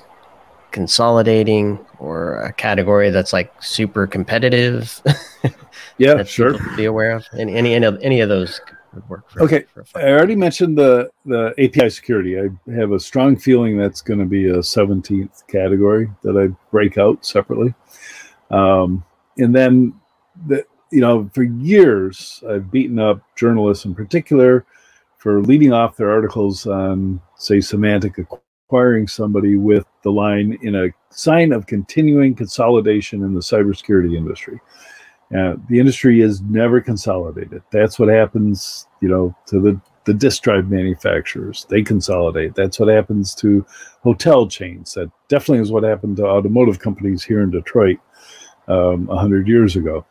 consolidating 0.70 1.78
or 1.98 2.40
a 2.42 2.52
category 2.52 3.10
that's 3.10 3.32
like 3.32 3.52
super 3.62 4.06
competitive? 4.06 5.00
yeah, 5.98 6.22
sure. 6.24 6.56
Be 6.76 6.84
aware 6.84 7.12
of 7.12 7.26
any 7.36 7.54
any 7.54 7.74
any 7.74 7.86
of, 7.86 7.98
any 8.02 8.20
of 8.20 8.28
those 8.28 8.60
would 8.94 9.08
work. 9.08 9.30
For, 9.30 9.42
okay, 9.42 9.64
for 9.72 9.84
I 9.94 10.10
already 10.10 10.36
mentioned 10.36 10.78
the 10.78 11.10
the 11.26 11.54
API 11.58 11.90
security. 11.90 12.38
I 12.38 12.48
have 12.72 12.92
a 12.92 13.00
strong 13.00 13.36
feeling 13.36 13.76
that's 13.76 14.00
going 14.00 14.20
to 14.20 14.26
be 14.26 14.48
a 14.48 14.58
17th 14.58 15.46
category 15.46 16.10
that 16.22 16.36
I 16.36 16.54
break 16.70 16.98
out 16.98 17.24
separately. 17.24 17.74
Um, 18.50 19.04
and 19.36 19.54
then 19.54 19.94
the 20.46 20.64
you 20.90 21.00
know, 21.00 21.30
for 21.34 21.42
years, 21.42 22.42
I've 22.48 22.70
beaten 22.70 22.98
up 22.98 23.20
journalists 23.36 23.84
in 23.84 23.94
particular 23.94 24.64
for 25.18 25.42
leading 25.42 25.72
off 25.72 25.96
their 25.96 26.10
articles 26.10 26.66
on, 26.66 27.20
say, 27.36 27.58
Symantec 27.58 28.18
acquiring 28.68 29.08
somebody 29.08 29.56
with 29.56 29.86
the 30.02 30.12
line 30.12 30.58
in 30.60 30.74
a 30.74 30.88
sign 31.08 31.52
of 31.52 31.66
continuing 31.66 32.34
consolidation 32.34 33.22
in 33.22 33.32
the 33.32 33.40
cybersecurity 33.40 34.14
industry. 34.14 34.60
Uh, 35.34 35.54
the 35.70 35.80
industry 35.80 36.20
is 36.20 36.42
never 36.42 36.78
consolidated. 36.78 37.62
That's 37.70 37.98
what 37.98 38.10
happens, 38.10 38.86
you 39.00 39.08
know, 39.08 39.34
to 39.46 39.58
the 39.60 39.80
the 40.04 40.12
disk 40.14 40.42
drive 40.42 40.70
manufacturers. 40.70 41.66
They 41.68 41.82
consolidate. 41.82 42.54
That's 42.54 42.78
what 42.78 42.88
happens 42.88 43.34
to 43.36 43.64
hotel 44.02 44.46
chains. 44.46 44.94
That 44.94 45.10
definitely 45.28 45.62
is 45.62 45.72
what 45.72 45.82
happened 45.82 46.16
to 46.18 46.26
automotive 46.26 46.78
companies 46.78 47.22
here 47.22 47.42
in 47.42 47.50
Detroit 47.50 47.98
um, 48.68 49.06
100 49.06 49.46
years 49.48 49.76
ago. 49.76 50.06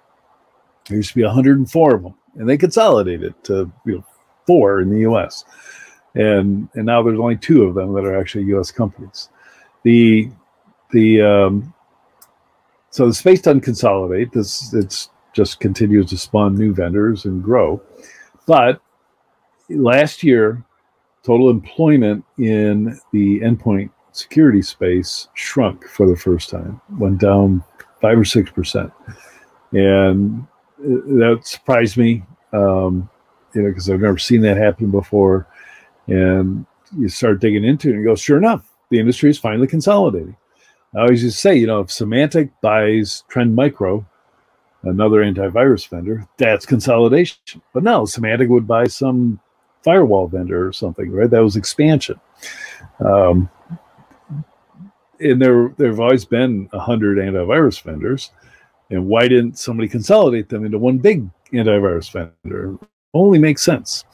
There 0.87 0.97
used 0.97 1.09
to 1.09 1.15
be 1.15 1.23
104 1.23 1.95
of 1.95 2.03
them, 2.03 2.13
and 2.35 2.47
they 2.47 2.57
consolidated 2.57 3.33
to 3.45 3.71
you 3.85 3.95
know, 3.95 4.05
four 4.45 4.81
in 4.81 4.91
the 4.91 4.99
U.S. 4.99 5.43
And 6.17 6.67
and 6.73 6.85
now 6.85 7.03
there's 7.03 7.19
only 7.19 7.37
two 7.37 7.63
of 7.63 7.75
them 7.75 7.93
that 7.93 8.03
are 8.03 8.19
actually 8.19 8.45
U.S. 8.45 8.71
companies. 8.71 9.29
The 9.83 10.29
the 10.91 11.21
um, 11.21 11.73
so 12.89 13.05
the 13.05 13.13
space 13.13 13.41
doesn't 13.41 13.61
consolidate. 13.61 14.31
This 14.31 14.73
it's 14.73 15.09
just 15.33 15.59
continues 15.59 16.09
to 16.09 16.17
spawn 16.17 16.55
new 16.55 16.73
vendors 16.73 17.25
and 17.25 17.43
grow. 17.43 17.79
But 18.47 18.81
last 19.69 20.23
year, 20.23 20.63
total 21.23 21.51
employment 21.51 22.25
in 22.39 22.99
the 23.11 23.39
endpoint 23.41 23.91
security 24.13 24.63
space 24.63 25.27
shrunk 25.35 25.87
for 25.87 26.07
the 26.07 26.15
first 26.15 26.49
time, 26.49 26.81
went 26.97 27.19
down 27.19 27.63
five 28.01 28.17
or 28.17 28.25
six 28.25 28.49
percent, 28.49 28.91
and 29.73 30.47
that 30.79 31.41
surprised 31.43 31.97
me, 31.97 32.23
um, 32.53 33.07
you 33.53 33.61
know, 33.61 33.69
because 33.69 33.87
I've 33.89 33.99
never 33.99 34.17
seen 34.17 34.41
that 34.41 34.57
happen 34.57 34.89
before. 34.89 35.47
And 36.07 36.65
you 36.97 37.09
start 37.09 37.41
digging 37.41 37.63
into 37.63 37.89
it 37.89 37.93
and 37.93 38.01
you 38.01 38.07
go, 38.07 38.15
sure 38.15 38.37
enough, 38.37 38.69
the 38.89 38.99
industry 38.99 39.29
is 39.29 39.37
finally 39.37 39.67
consolidating. 39.67 40.35
I 40.95 41.01
always 41.01 41.21
just 41.21 41.39
say, 41.39 41.55
you 41.55 41.67
know, 41.67 41.81
if 41.81 41.87
Symantec 41.87 42.49
buys 42.61 43.23
Trend 43.27 43.53
Micro, 43.53 44.05
another 44.83 45.23
antivirus 45.23 45.87
vendor, 45.89 46.27
that's 46.37 46.65
consolidation. 46.65 47.61
But 47.73 47.83
no, 47.83 48.03
Symantec 48.03 48.47
would 48.47 48.67
buy 48.67 48.85
some 48.85 49.39
firewall 49.83 50.27
vendor 50.27 50.67
or 50.67 50.73
something, 50.73 51.11
right? 51.11 51.29
That 51.29 51.43
was 51.43 51.55
expansion. 51.55 52.19
Um, 52.99 53.49
and 55.19 55.41
there, 55.41 55.73
there 55.77 55.89
have 55.89 55.99
always 55.99 56.25
been 56.25 56.69
a 56.73 56.79
hundred 56.79 57.17
antivirus 57.17 57.81
vendors. 57.81 58.31
And 58.89 59.07
why 59.07 59.27
didn't 59.27 59.59
somebody 59.59 59.89
consolidate 59.89 60.47
them 60.47 60.65
into 60.65 60.79
one 60.79 60.99
big 60.99 61.29
antivirus 61.51 62.11
vendor? 62.11 62.77
Only 63.13 63.39
makes 63.39 63.61
sense. 63.61 64.05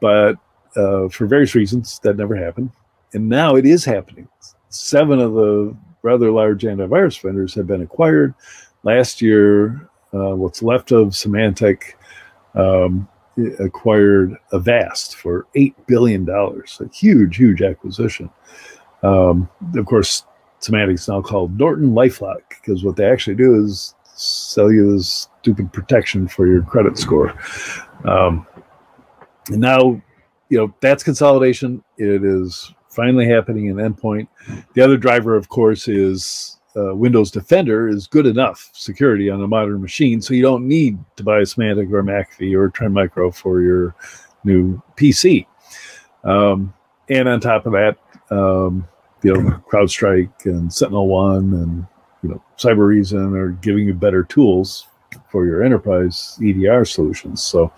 But 0.00 0.36
uh, 0.76 1.08
for 1.08 1.26
various 1.26 1.54
reasons, 1.54 1.98
that 2.00 2.16
never 2.16 2.36
happened. 2.36 2.70
And 3.12 3.28
now 3.28 3.56
it 3.56 3.66
is 3.66 3.84
happening. 3.84 4.28
Seven 4.68 5.18
of 5.18 5.34
the 5.34 5.76
rather 6.02 6.30
large 6.30 6.62
antivirus 6.62 7.20
vendors 7.20 7.54
have 7.54 7.66
been 7.66 7.82
acquired. 7.82 8.34
Last 8.82 9.20
year, 9.20 9.88
uh, 10.14 10.34
what's 10.34 10.62
left 10.62 10.92
of 10.92 11.08
Symantec 11.08 11.94
um, 12.54 13.08
acquired 13.58 14.36
Avast 14.52 15.16
for 15.16 15.46
$8 15.56 15.74
billion. 15.86 16.28
A 16.28 16.62
huge, 16.92 17.36
huge 17.36 17.62
acquisition. 17.62 18.30
Um, 19.02 19.48
of 19.76 19.86
course, 19.86 20.24
Symantec's 20.60 21.08
now 21.08 21.22
called 21.22 21.56
NortonLifeLock 21.56 22.42
because 22.48 22.84
what 22.84 22.96
they 22.96 23.10
actually 23.10 23.36
do 23.36 23.64
is 23.64 23.94
sell 24.14 24.70
you 24.70 24.92
this 24.96 25.28
stupid 25.40 25.72
protection 25.72 26.28
for 26.28 26.46
your 26.46 26.62
credit 26.62 26.98
score. 26.98 27.34
Um, 28.04 28.46
and 29.48 29.60
now, 29.60 30.00
you 30.50 30.58
know, 30.58 30.74
that's 30.80 31.02
consolidation. 31.02 31.82
It 31.96 32.24
is 32.24 32.74
finally 32.90 33.26
happening 33.26 33.66
in 33.66 33.76
endpoint. 33.76 34.28
The 34.74 34.82
other 34.82 34.96
driver, 34.96 35.36
of 35.36 35.48
course, 35.48 35.88
is 35.88 36.58
uh, 36.76 36.94
Windows 36.94 37.30
Defender 37.30 37.88
is 37.88 38.06
good 38.06 38.26
enough 38.26 38.70
security 38.74 39.30
on 39.30 39.42
a 39.42 39.48
modern 39.48 39.80
machine, 39.80 40.20
so 40.20 40.34
you 40.34 40.42
don't 40.42 40.68
need 40.68 40.98
to 41.16 41.24
buy 41.24 41.38
a 41.38 41.42
Symantec 41.42 41.90
or 41.92 42.02
McAfee 42.02 42.56
or 42.56 42.68
Trend 42.68 42.94
Micro 42.94 43.30
for 43.30 43.62
your 43.62 43.94
new 44.44 44.80
PC. 44.96 45.46
Um, 46.24 46.74
and 47.08 47.28
on 47.28 47.40
top 47.40 47.66
of 47.66 47.72
that, 47.72 47.96
um, 48.30 48.86
you 49.22 49.32
know, 49.32 49.62
CrowdStrike 49.70 50.46
and 50.46 50.70
SentinelOne 50.70 51.62
and 51.62 51.86
you 52.22 52.28
know, 52.28 52.42
Cybereason 52.58 53.36
are 53.36 53.50
giving 53.50 53.86
you 53.86 53.94
better 53.94 54.24
tools 54.24 54.86
for 55.30 55.46
your 55.46 55.62
enterprise 55.62 56.38
EDR 56.42 56.84
solutions. 56.84 57.42
So, 57.42 57.72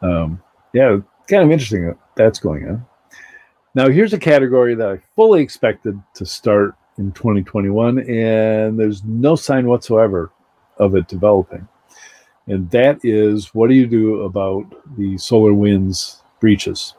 um, 0.00 0.42
yeah, 0.72 0.98
kind 1.28 1.42
of 1.42 1.50
interesting 1.50 1.94
that's 2.14 2.38
going 2.38 2.68
on. 2.68 2.86
Now, 3.74 3.88
here's 3.88 4.12
a 4.12 4.18
category 4.18 4.74
that 4.74 4.88
I 4.88 4.98
fully 5.16 5.42
expected 5.42 6.00
to 6.14 6.26
start 6.26 6.74
in 6.98 7.12
2021, 7.12 8.00
and 8.00 8.78
there's 8.78 9.02
no 9.04 9.34
sign 9.34 9.66
whatsoever 9.66 10.30
of 10.76 10.94
it 10.94 11.08
developing. 11.08 11.66
And 12.48 12.70
that 12.70 12.98
is 13.02 13.54
what 13.54 13.68
do 13.68 13.74
you 13.74 13.86
do 13.86 14.22
about 14.22 14.64
the 14.96 15.14
SolarWinds 15.14 16.22
breaches? 16.40 16.94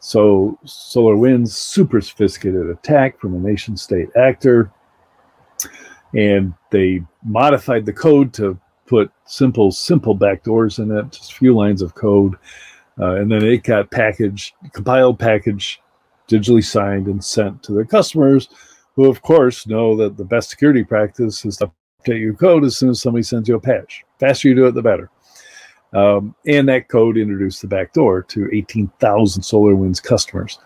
So, 0.00 0.58
SolarWinds, 0.64 1.50
super 1.50 2.00
sophisticated 2.00 2.68
attack 2.68 3.20
from 3.20 3.34
a 3.34 3.38
nation 3.38 3.76
state 3.76 4.08
actor 4.16 4.72
and 6.14 6.54
they 6.70 7.02
modified 7.24 7.84
the 7.84 7.92
code 7.92 8.32
to 8.34 8.58
put 8.86 9.10
simple 9.24 9.70
simple 9.70 10.16
backdoors 10.16 10.78
in 10.78 10.96
it 10.96 11.10
just 11.10 11.32
a 11.32 11.34
few 11.34 11.54
lines 11.54 11.82
of 11.82 11.94
code 11.94 12.36
uh, 13.00 13.16
and 13.16 13.30
then 13.30 13.44
it 13.44 13.62
got 13.62 13.90
packaged 13.90 14.54
compiled 14.72 15.18
packaged 15.18 15.80
digitally 16.28 16.64
signed 16.64 17.06
and 17.06 17.24
sent 17.24 17.62
to 17.62 17.72
their 17.72 17.84
customers 17.84 18.48
who 18.96 19.06
of 19.06 19.20
course 19.22 19.66
know 19.66 19.96
that 19.96 20.16
the 20.16 20.24
best 20.24 20.50
security 20.50 20.84
practice 20.84 21.44
is 21.44 21.56
to 21.56 21.70
update 22.06 22.20
your 22.20 22.34
code 22.34 22.64
as 22.64 22.76
soon 22.76 22.90
as 22.90 23.00
somebody 23.00 23.22
sends 23.22 23.48
you 23.48 23.56
a 23.56 23.60
patch 23.60 24.04
The 24.18 24.26
faster 24.26 24.48
you 24.48 24.54
do 24.54 24.66
it 24.66 24.74
the 24.74 24.82
better 24.82 25.10
Um, 25.92 26.34
and 26.46 26.68
that 26.68 26.88
code 26.88 27.16
introduced 27.16 27.62
the 27.62 27.68
back 27.68 27.92
door 27.92 28.22
to 28.22 28.48
18,000 28.52 29.42
SolarWinds 29.42 30.02
customers. 30.02 30.58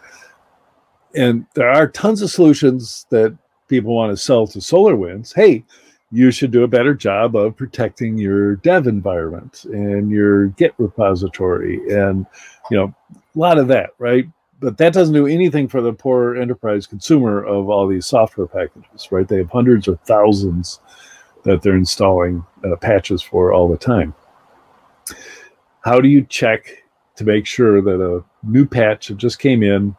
And 1.14 1.46
there 1.54 1.68
are 1.68 1.88
tons 1.88 2.22
of 2.22 2.30
solutions 2.30 3.06
that 3.10 3.36
people 3.68 3.94
want 3.94 4.10
to 4.10 4.16
sell 4.16 4.46
to 4.46 4.58
SolarWinds. 4.58 5.34
Hey, 5.34 5.64
you 6.10 6.30
should 6.30 6.50
do 6.50 6.62
a 6.62 6.68
better 6.68 6.94
job 6.94 7.36
of 7.36 7.56
protecting 7.56 8.16
your 8.16 8.56
dev 8.56 8.86
environment 8.86 9.64
and 9.64 10.10
your 10.10 10.48
Git 10.48 10.74
repository 10.78 11.76
and 11.90 12.26
you 12.70 12.76
know 12.76 12.94
a 13.14 13.38
lot 13.38 13.58
of 13.58 13.68
that, 13.68 13.90
right? 13.98 14.26
But 14.60 14.78
that 14.78 14.92
doesn't 14.92 15.14
do 15.14 15.26
anything 15.26 15.68
for 15.68 15.80
the 15.80 15.92
poor 15.92 16.34
enterprise 16.36 16.86
consumer 16.86 17.44
of 17.44 17.68
all 17.68 17.86
these 17.86 18.06
software 18.06 18.46
packages, 18.46 19.12
right? 19.12 19.28
They 19.28 19.36
have 19.36 19.50
hundreds 19.50 19.86
or 19.86 19.96
thousands 20.04 20.80
that 21.44 21.62
they're 21.62 21.76
installing 21.76 22.44
uh, 22.64 22.74
patches 22.76 23.22
for 23.22 23.52
all 23.52 23.68
the 23.68 23.76
time. 23.76 24.14
How 25.82 26.00
do 26.00 26.08
you 26.08 26.24
check 26.24 26.84
to 27.16 27.24
make 27.24 27.46
sure 27.46 27.80
that 27.80 28.02
a 28.02 28.24
new 28.42 28.66
patch 28.66 29.08
that 29.08 29.16
just 29.16 29.38
came 29.38 29.62
in 29.62 29.96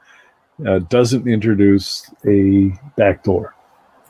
uh, 0.68 0.80
doesn't 0.80 1.28
introduce 1.28 2.14
a 2.28 2.74
backdoor? 2.97 3.55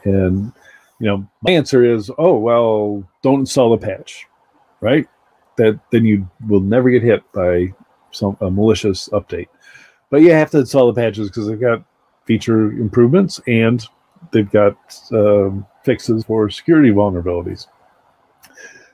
And 0.06 0.52
you 1.00 1.08
know, 1.08 1.28
my 1.42 1.52
answer 1.52 1.84
is, 1.84 2.12
oh 2.18 2.38
well, 2.38 3.04
don't 3.22 3.42
install 3.42 3.76
the 3.76 3.86
patch, 3.86 4.28
right? 4.82 5.08
That 5.58 5.80
then 5.92 6.06
you 6.06 6.30
will 6.48 6.62
never 6.62 6.90
get 6.90 7.04
hit 7.04 7.24
by 7.34 7.74
some 8.12 8.38
a 8.42 8.50
malicious 8.50 9.10
update. 9.10 9.48
But 10.10 10.22
you 10.22 10.32
have 10.32 10.52
to 10.52 10.60
install 10.60 10.92
the 10.92 11.00
patches 11.00 11.30
because 11.30 11.48
they've 11.48 11.60
got 11.60 11.84
feature 12.26 12.72
improvements 12.72 13.40
and 13.48 13.86
they've 14.32 14.50
got 14.52 14.78
um, 15.12 15.66
fixes 15.84 16.24
for 16.26 16.50
security 16.50 16.92
vulnerabilities. 16.92 17.68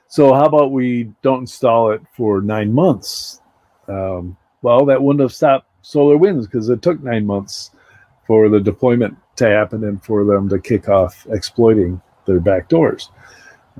So 0.08 0.32
how 0.32 0.44
about 0.44 0.72
we 0.72 1.12
don't 1.22 1.40
install 1.40 1.90
it 1.90 2.00
for 2.16 2.40
nine 2.40 2.72
months? 2.72 3.40
Um, 3.88 4.36
well, 4.62 4.84
that 4.86 5.02
wouldn't 5.02 5.20
have 5.20 5.34
stopped 5.34 5.66
SolarWinds 5.82 6.44
because 6.44 6.68
it 6.68 6.82
took 6.82 7.02
nine 7.02 7.26
months 7.26 7.70
for 8.26 8.48
the 8.48 8.60
deployment 8.60 9.16
to 9.36 9.46
happen 9.46 9.84
and 9.84 10.02
for 10.02 10.24
them 10.24 10.48
to 10.48 10.58
kick 10.58 10.88
off 10.88 11.26
exploiting 11.30 12.00
their 12.26 12.40
back 12.40 12.68
doors. 12.68 13.10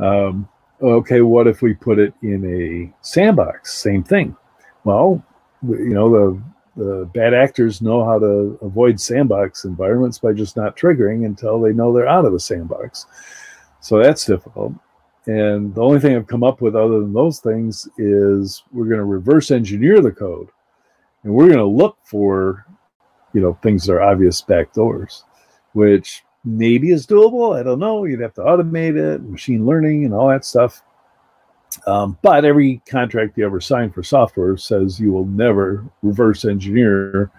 Um, 0.00 0.48
okay, 0.80 1.22
what 1.22 1.46
if 1.46 1.62
we 1.62 1.74
put 1.74 1.98
it 1.98 2.14
in 2.22 2.44
a 2.44 2.94
sandbox? 3.04 3.74
Same 3.74 4.02
thing. 4.02 4.36
Well, 4.84 5.24
you 5.62 5.94
know, 5.94 6.10
the 6.10 6.42
the 6.76 7.08
bad 7.14 7.32
actors 7.32 7.80
know 7.80 8.04
how 8.04 8.18
to 8.18 8.58
avoid 8.60 9.00
sandbox 9.00 9.64
environments 9.64 10.18
by 10.18 10.32
just 10.34 10.56
not 10.56 10.76
triggering 10.76 11.24
until 11.24 11.58
they 11.58 11.72
know 11.72 11.92
they're 11.92 12.06
out 12.06 12.26
of 12.26 12.32
the 12.32 12.40
sandbox. 12.40 13.06
So 13.80 13.98
that's 14.02 14.26
difficult. 14.26 14.74
And 15.26 15.74
the 15.74 15.80
only 15.80 16.00
thing 16.00 16.14
I've 16.14 16.26
come 16.26 16.44
up 16.44 16.60
with 16.60 16.76
other 16.76 17.00
than 17.00 17.12
those 17.12 17.40
things 17.40 17.88
is 17.96 18.62
we're 18.72 18.84
going 18.84 18.98
to 18.98 19.06
reverse 19.06 19.50
engineer 19.50 20.00
the 20.00 20.12
code 20.12 20.48
and 21.24 21.32
we're 21.32 21.46
going 21.46 21.58
to 21.58 21.64
look 21.64 21.96
for, 22.04 22.66
you 23.36 23.42
know, 23.42 23.52
things 23.62 23.84
that 23.84 23.92
are 23.92 24.00
obvious 24.00 24.40
backdoors, 24.40 25.24
which 25.74 26.24
maybe 26.42 26.90
is 26.90 27.06
doable. 27.06 27.54
I 27.54 27.62
don't 27.62 27.78
know. 27.78 28.06
You'd 28.06 28.20
have 28.20 28.32
to 28.34 28.40
automate 28.40 28.96
it, 28.96 29.22
machine 29.22 29.66
learning, 29.66 30.06
and 30.06 30.14
all 30.14 30.28
that 30.28 30.46
stuff. 30.46 30.82
Um, 31.86 32.16
but 32.22 32.46
every 32.46 32.80
contract 32.88 33.36
you 33.36 33.44
ever 33.44 33.60
sign 33.60 33.90
for 33.90 34.02
software 34.02 34.56
says 34.56 34.98
you 34.98 35.12
will 35.12 35.26
never 35.26 35.84
reverse 36.00 36.46
engineer 36.46 37.30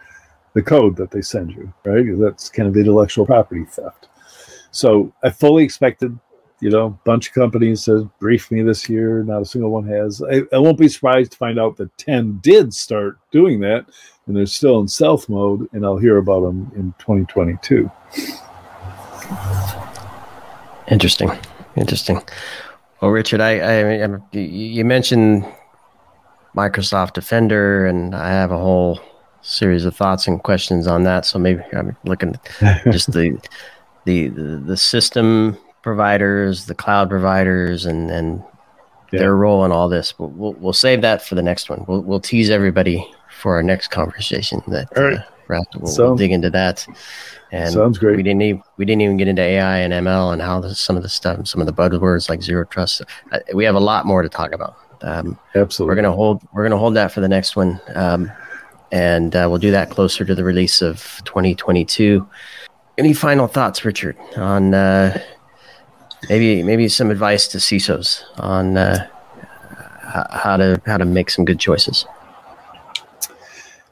the 0.54 0.62
code 0.62 0.96
that 0.98 1.10
they 1.10 1.24
send 1.24 1.52
you, 1.52 1.74
right? 1.84 2.06
That's 2.20 2.48
kind 2.48 2.70
of 2.70 2.78
intellectual 2.78 3.26
property 3.26 3.66
theft. 3.66 4.08
So 4.70 5.12
I 5.24 5.32
fully 5.32 5.64
expected, 5.64 6.16
you 6.60 6.70
know, 6.70 6.86
a 6.88 6.90
bunch 6.90 7.28
of 7.28 7.34
companies 7.34 7.86
to 7.86 8.10
brief 8.20 8.50
me 8.52 8.62
this 8.64 8.90
year. 8.90 9.24
Not 9.24 9.44
a 9.44 9.46
single 9.46 9.72
one 9.72 9.88
has. 9.88 10.22
I, 10.24 10.42
I 10.52 10.58
won't 10.58 10.78
be 10.78 10.88
surprised 10.88 11.34
to 11.34 11.38
find 11.38 11.60
out 11.60 11.78
that 11.78 11.96
10 11.98 12.40
did 12.42 12.74
start 12.74 13.20
doing 13.32 13.60
that 13.62 13.86
and 14.28 14.36
they're 14.36 14.46
still 14.46 14.80
in 14.80 14.88
stealth 14.88 15.30
mode, 15.30 15.68
and 15.72 15.86
I'll 15.86 15.98
hear 15.98 16.18
about 16.18 16.42
them 16.42 16.72
in 16.76 16.94
2022. 17.00 17.90
Interesting. 20.90 21.32
Interesting. 21.76 22.22
Well, 23.02 23.12
Richard, 23.12 23.40
I, 23.40 23.60
I, 23.60 24.04
I, 24.04 24.18
you 24.34 24.84
mentioned 24.84 25.46
Microsoft 26.56 27.14
Defender, 27.14 27.86
and 27.86 28.14
I 28.14 28.30
have 28.30 28.52
a 28.52 28.58
whole 28.58 29.00
series 29.42 29.86
of 29.86 29.96
thoughts 29.96 30.28
and 30.28 30.44
questions 30.44 30.88
on 30.88 31.04
that. 31.04 31.26
So 31.26 31.40
maybe 31.40 31.62
I'm 31.74 31.96
looking 32.04 32.36
just 32.92 33.12
the, 33.14 33.40
the 34.06 34.28
the 34.28 34.78
system 34.78 35.58
providers, 35.88 36.66
the 36.66 36.76
cloud 36.76 37.10
providers, 37.10 37.86
and 37.86 38.12
and 38.12 38.44
yeah. 39.14 39.20
their 39.20 39.36
role 39.38 39.64
in 39.64 39.72
all 39.72 39.88
this. 39.88 40.20
We'll, 40.20 40.30
we'll, 40.32 40.54
we'll 40.54 40.74
save 40.74 41.02
that 41.02 41.22
for 41.22 41.36
the 41.36 41.42
next 41.42 41.70
one. 41.70 41.86
We'll 41.88 42.02
we'll 42.02 42.20
tease 42.20 42.50
everybody 42.50 43.10
for 43.32 43.56
our 43.56 43.64
next 43.64 43.88
conversation. 43.88 44.62
That 44.68 44.90
right. 44.98 45.18
uh, 45.18 45.64
we'll, 45.80 45.88
so, 45.88 46.08
we'll 46.08 46.18
dig 46.18 46.34
into 46.34 46.50
that. 46.50 46.86
And 47.54 47.74
Sounds 47.74 47.98
great. 47.98 48.18
We 48.18 48.24
didn't 48.24 48.42
even, 48.42 48.64
we 48.76 48.84
didn't 48.84 49.02
even 49.02 49.16
get 49.16 49.30
into 49.30 49.42
AI 49.42 49.78
and 49.78 49.94
ML 49.94 50.34
and 50.34 50.42
how 50.42 50.60
the, 50.60 50.76
some 50.76 50.98
of 50.98 51.04
the 51.04 51.08
stuff, 51.08 51.48
some 51.48 51.62
of 51.62 51.68
the 51.68 51.72
buzzwords 51.72 52.28
like 52.28 52.42
zero 52.42 52.66
trust. 52.66 53.02
Uh, 53.32 53.40
we 53.54 53.64
have 53.64 53.76
a 53.76 53.80
lot 53.80 54.06
more 54.06 54.22
to 54.22 54.28
talk 54.28 54.52
about. 54.52 54.76
Um, 55.02 55.40
Absolutely. 55.56 55.92
We're 55.92 56.02
gonna 56.02 56.16
hold 56.16 56.42
we're 56.52 56.64
gonna 56.64 56.78
hold 56.78 56.96
that 56.96 57.14
for 57.14 57.22
the 57.22 57.30
next 57.30 57.56
one, 57.56 57.80
um, 57.96 58.30
and 58.92 59.34
uh, 59.38 59.48
we'll 59.50 59.60
do 59.60 59.72
that 59.72 59.90
closer 59.90 60.26
to 60.26 60.36
the 60.36 60.44
release 60.44 60.82
of 60.82 61.22
2022. 61.24 62.28
Any 62.98 63.14
final 63.14 63.48
thoughts, 63.48 63.86
Richard, 63.86 64.18
on 64.36 64.74
uh, 64.74 65.22
maybe 66.30 66.64
maybe 66.64 66.88
some 66.88 67.12
advice 67.12 67.48
to 67.50 67.58
CISOs 67.58 68.24
on 68.38 68.78
uh, 68.78 69.08
how 70.32 70.58
to 70.58 70.82
how 70.86 70.98
to 70.98 71.06
make 71.06 71.30
some 71.30 71.46
good 71.46 71.60
choices? 71.60 72.06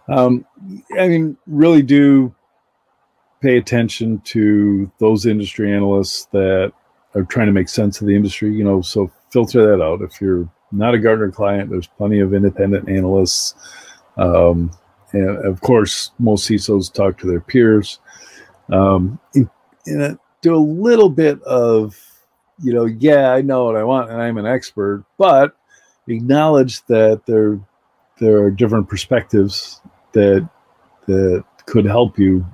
Um, 0.07 0.45
I 0.99 1.07
mean, 1.07 1.37
really 1.47 1.81
do 1.81 2.33
pay 3.41 3.57
attention 3.57 4.19
to 4.21 4.91
those 4.99 5.25
industry 5.25 5.73
analysts 5.73 6.25
that 6.31 6.71
are 7.15 7.23
trying 7.23 7.47
to 7.47 7.53
make 7.53 7.69
sense 7.69 8.01
of 8.01 8.07
the 8.07 8.15
industry. 8.15 8.53
You 8.53 8.63
know, 8.63 8.81
so 8.81 9.11
filter 9.31 9.65
that 9.65 9.83
out. 9.83 10.01
If 10.01 10.21
you're 10.21 10.49
not 10.71 10.93
a 10.93 10.99
Gartner 10.99 11.31
client, 11.31 11.69
there's 11.69 11.87
plenty 11.87 12.19
of 12.19 12.33
independent 12.33 12.89
analysts. 12.89 13.55
Um, 14.17 14.71
and 15.11 15.37
of 15.45 15.61
course, 15.61 16.11
most 16.19 16.49
CISOs 16.49 16.91
talk 16.91 17.17
to 17.19 17.27
their 17.27 17.39
peers. 17.41 17.99
Um, 18.71 19.19
and, 19.33 19.49
and 19.85 20.19
do 20.41 20.55
a 20.55 20.57
little 20.57 21.09
bit 21.09 21.41
of, 21.43 21.95
you 22.61 22.73
know, 22.73 22.85
yeah, 22.85 23.31
I 23.31 23.41
know 23.41 23.65
what 23.65 23.75
I 23.75 23.83
want 23.83 24.09
and 24.09 24.21
I'm 24.21 24.37
an 24.37 24.45
expert, 24.45 25.05
but 25.17 25.55
acknowledge 26.07 26.85
that 26.85 27.23
there 27.25 27.59
there 28.19 28.37
are 28.41 28.51
different 28.51 28.87
perspectives 28.87 29.81
that 30.13 30.47
that 31.07 31.43
could 31.65 31.85
help 31.85 32.17
you 32.17 32.45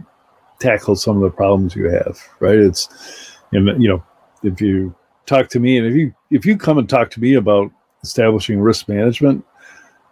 tackle 0.60 0.96
some 0.96 1.18
of 1.18 1.24
the 1.24 1.30
problems 1.30 1.76
you 1.76 1.90
have, 1.90 2.20
right? 2.40 2.58
It's, 2.58 3.38
and 3.52 3.82
you 3.82 3.90
know, 3.90 4.04
if 4.44 4.62
you 4.62 4.96
talk 5.26 5.50
to 5.50 5.60
me, 5.60 5.78
and 5.78 5.88
if 5.88 5.96
you 5.96 6.14
if 6.30 6.46
you 6.46 6.58
come 6.58 6.78
and 6.78 6.90
talk 6.90 7.10
to 7.12 7.20
me 7.22 7.36
about 7.36 7.72
establishing 8.04 8.60
risk 8.60 8.88
management, 8.88 9.46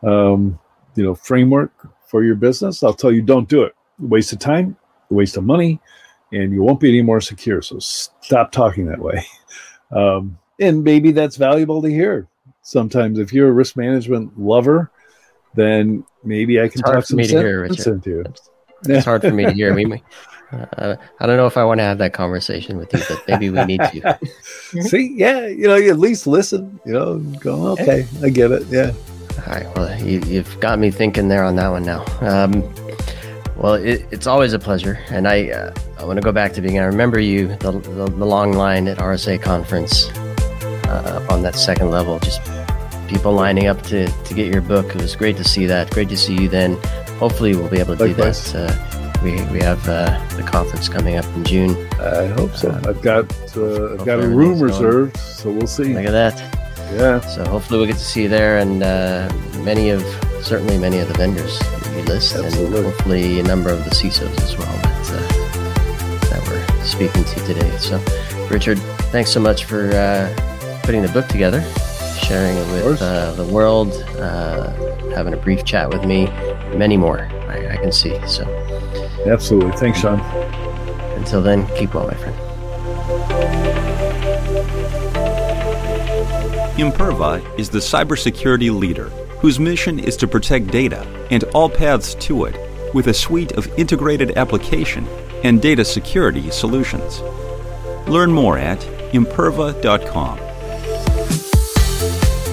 um, 0.04 0.60
you 0.96 1.04
know, 1.04 1.16
framework 1.16 1.72
for 2.06 2.24
your 2.24 2.36
business, 2.36 2.84
I'll 2.84 2.94
tell 2.94 3.12
you 3.12 3.22
don't 3.22 3.50
do 3.50 3.64
it. 3.64 3.74
Waste 4.00 4.34
of 4.34 4.40
time, 4.40 4.76
waste 5.10 5.38
of 5.38 5.44
money, 5.44 5.80
and 6.32 6.54
you 6.54 6.62
won't 6.62 6.80
be 6.80 6.90
any 6.90 7.02
more 7.02 7.22
secure. 7.22 7.62
So 7.62 7.80
stop 7.80 8.52
talking 8.52 8.86
that 8.88 9.00
way. 9.00 9.26
Um, 9.92 10.38
and 10.60 10.84
maybe 10.84 11.12
that's 11.12 11.36
valuable 11.36 11.82
to 11.82 11.90
hear. 11.90 12.28
Sometimes, 12.62 13.20
if 13.20 13.34
you're 13.34 13.50
a 13.50 13.54
risk 13.54 13.76
management 13.78 14.40
lover, 14.40 14.92
then 15.56 16.04
maybe 16.24 16.62
I 16.62 16.68
can 16.68 16.82
talk 16.82 17.06
some 17.06 17.24
sense 17.24 17.88
into 17.88 18.10
you. 18.10 18.24
It's 18.86 19.06
hard 19.06 19.22
for 19.22 19.32
me 19.32 19.46
to 19.46 19.52
hear. 19.52 19.74
me. 19.74 20.04
Uh, 20.52 20.96
I 21.20 21.26
don't 21.28 21.38
know 21.38 21.46
if 21.46 21.58
I 21.58 21.64
want 21.64 21.80
to 21.80 21.84
have 21.84 22.00
that 22.00 22.14
conversation 22.14 22.78
with 22.78 22.92
you, 22.94 23.02
but 23.08 23.24
maybe 23.28 23.50
we 23.50 23.64
need 23.66 23.82
to. 23.82 24.20
See, 24.82 25.14
yeah, 25.16 25.46
you 25.46 25.68
know, 25.68 25.76
you 25.76 25.92
at 25.92 26.00
least 26.00 26.26
listen. 26.26 26.80
You 26.86 26.94
know, 26.94 27.18
go, 27.40 27.68
okay, 27.74 28.08
I 28.24 28.30
get 28.30 28.52
it. 28.52 28.66
Yeah. 28.68 28.92
All 29.46 29.54
right. 29.54 29.76
Well, 29.76 30.04
you, 30.04 30.20
have 30.42 30.60
got 30.60 30.80
me 30.80 30.92
thinking 30.92 31.28
there 31.28 31.44
on 31.44 31.56
that 31.58 31.70
one 31.70 31.84
now. 31.84 32.04
Um, 32.22 32.64
well, 33.60 33.74
it, 33.74 34.06
it's 34.12 34.26
always 34.26 34.54
a 34.54 34.60
pleasure, 34.60 35.00
and 35.10 35.28
I 35.28 35.50
uh, 35.50 35.74
I 35.98 36.06
want 36.06 36.18
to 36.18 36.24
go 36.24 36.32
back 36.32 36.54
to 36.54 36.62
being. 36.62 36.80
I 36.80 36.86
remember 36.86 37.20
you 37.20 37.48
the, 37.58 37.72
the, 37.72 38.06
the 38.06 38.26
long 38.26 38.54
line 38.54 38.88
at 38.88 38.98
RSA 38.98 39.42
conference 39.42 40.10
uh, 40.88 41.26
on 41.30 41.42
that 41.44 41.56
second 41.56 41.92
level, 41.92 42.20
just 42.20 42.42
people 43.08 43.34
lining 43.34 43.68
up 43.68 43.82
to 43.84 44.08
to 44.08 44.34
get 44.34 44.52
your 44.52 44.62
book. 44.62 44.96
It 44.96 45.02
was 45.02 45.16
great 45.16 45.38
to 45.38 45.44
see 45.44 45.66
that. 45.66 45.92
Great 45.92 46.10
to 46.10 46.18
see 46.18 46.36
you 46.36 46.48
then. 46.48 46.78
Hopefully, 47.20 47.56
we'll 47.56 47.70
be 47.70 47.80
able 47.80 47.98
to 47.98 48.06
Likewise. 48.08 48.54
do 48.54 48.60
that 48.60 48.72
uh, 48.72 48.90
we, 49.24 49.32
we 49.52 49.60
have 49.60 49.88
uh, 49.90 50.18
the 50.38 50.44
conference 50.44 50.88
coming 50.88 51.18
up 51.18 51.26
in 51.36 51.44
June. 51.44 51.72
I 52.00 52.28
hope 52.28 52.56
so. 52.56 52.70
Uh, 52.70 52.82
I've 52.88 53.02
got 53.02 53.26
uh, 53.58 53.94
I've 53.94 54.06
got 54.06 54.20
a 54.24 54.28
room 54.28 54.60
reserved, 54.60 55.16
going. 55.16 55.26
so 55.26 55.52
we'll 55.52 55.68
see. 55.68 55.94
Look 55.94 56.06
at 56.06 56.12
that. 56.12 56.38
Yeah. 56.94 57.20
So 57.20 57.46
hopefully 57.46 57.80
we'll 57.80 57.88
get 57.88 57.98
to 57.98 58.04
see 58.04 58.24
you 58.24 58.30
there, 58.30 58.58
and 58.60 58.82
uh, 58.84 59.30
many 59.64 59.90
of 59.90 60.02
certainly 60.44 60.78
many 60.78 61.00
of 61.00 61.08
the 61.08 61.14
vendors 61.14 61.60
that 61.60 61.96
you 61.96 62.04
list, 62.04 62.36
Absolutely. 62.36 62.78
and 62.78 62.86
hopefully 62.86 63.40
a 63.40 63.44
number 63.44 63.70
of 63.72 63.84
the 63.84 63.92
CISOs 63.92 64.40
as 64.42 64.58
well 64.58 64.72
that 64.78 65.12
uh, 65.12 66.30
that 66.30 66.48
we're 66.48 66.86
speaking 66.86 67.24
to 67.24 67.36
today. 67.46 67.78
So, 67.78 68.02
Richard, 68.50 68.80
thanks 69.12 69.32
so 69.32 69.40
much 69.40 69.66
for 69.66 69.92
uh, 69.92 70.34
putting 70.84 71.02
the 71.02 71.10
book 71.10 71.28
together, 71.28 71.62
sharing 72.20 72.58
it 72.58 72.86
with 72.86 73.02
uh, 73.02 73.34
the 73.34 73.46
world, 73.46 73.94
uh, 74.18 74.72
having 75.14 75.34
a 75.34 75.38
brief 75.38 75.66
chat 75.66 75.90
with 75.90 76.06
me, 76.06 76.26
many 76.76 76.98
more 76.98 77.22
I, 77.50 77.74
I 77.74 77.78
can 77.78 77.92
see. 77.92 78.20
So, 78.28 78.44
absolutely. 79.26 79.72
Thanks, 79.74 80.00
Sean. 80.00 80.20
Until 81.18 81.42
then, 81.42 81.68
keep 81.76 81.94
well, 81.94 82.08
my 82.08 82.14
friend. 82.16 82.36
Imperva 86.80 87.60
is 87.60 87.70
the 87.70 87.80
cybersecurity 87.80 88.74
leader 88.74 89.12
whose 89.40 89.60
mission 89.60 90.00
is 90.00 90.18
to 90.18 90.28
protect 90.28 90.68
data 90.68 91.02
and 91.32 91.44
all 91.56 91.70
paths 91.70 92.16
to 92.16 92.46
it 92.46 92.56
with 92.94 93.08
a 93.08 93.14
suite 93.14 93.54
of 93.54 93.68
integrated 93.78 94.38
application 94.38 95.08
and 95.44 95.62
data 95.62 95.86
security 95.86 96.50
solutions. 96.52 97.22
Learn 98.08 98.32
more 98.32 98.58
at 98.58 98.80
imperva.com. 99.14 100.40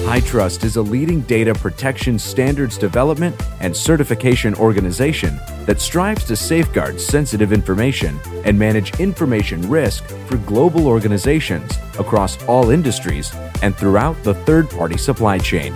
HITRUST 0.07 0.63
is 0.63 0.77
a 0.77 0.81
leading 0.81 1.19
data 1.21 1.53
protection 1.53 2.17
standards 2.17 2.77
development 2.77 3.35
and 3.59 3.75
certification 3.75 4.55
organization 4.55 5.37
that 5.65 5.81
strives 5.81 6.23
to 6.23 6.35
safeguard 6.35 7.01
sensitive 7.01 7.51
information 7.51 8.17
and 8.45 8.57
manage 8.57 8.97
information 9.01 9.69
risk 9.69 10.05
for 10.27 10.37
global 10.37 10.87
organizations 10.87 11.73
across 11.99 12.41
all 12.45 12.69
industries 12.69 13.33
and 13.61 13.75
throughout 13.75 14.15
the 14.23 14.33
third 14.33 14.69
party 14.69 14.97
supply 14.97 15.37
chain. 15.37 15.75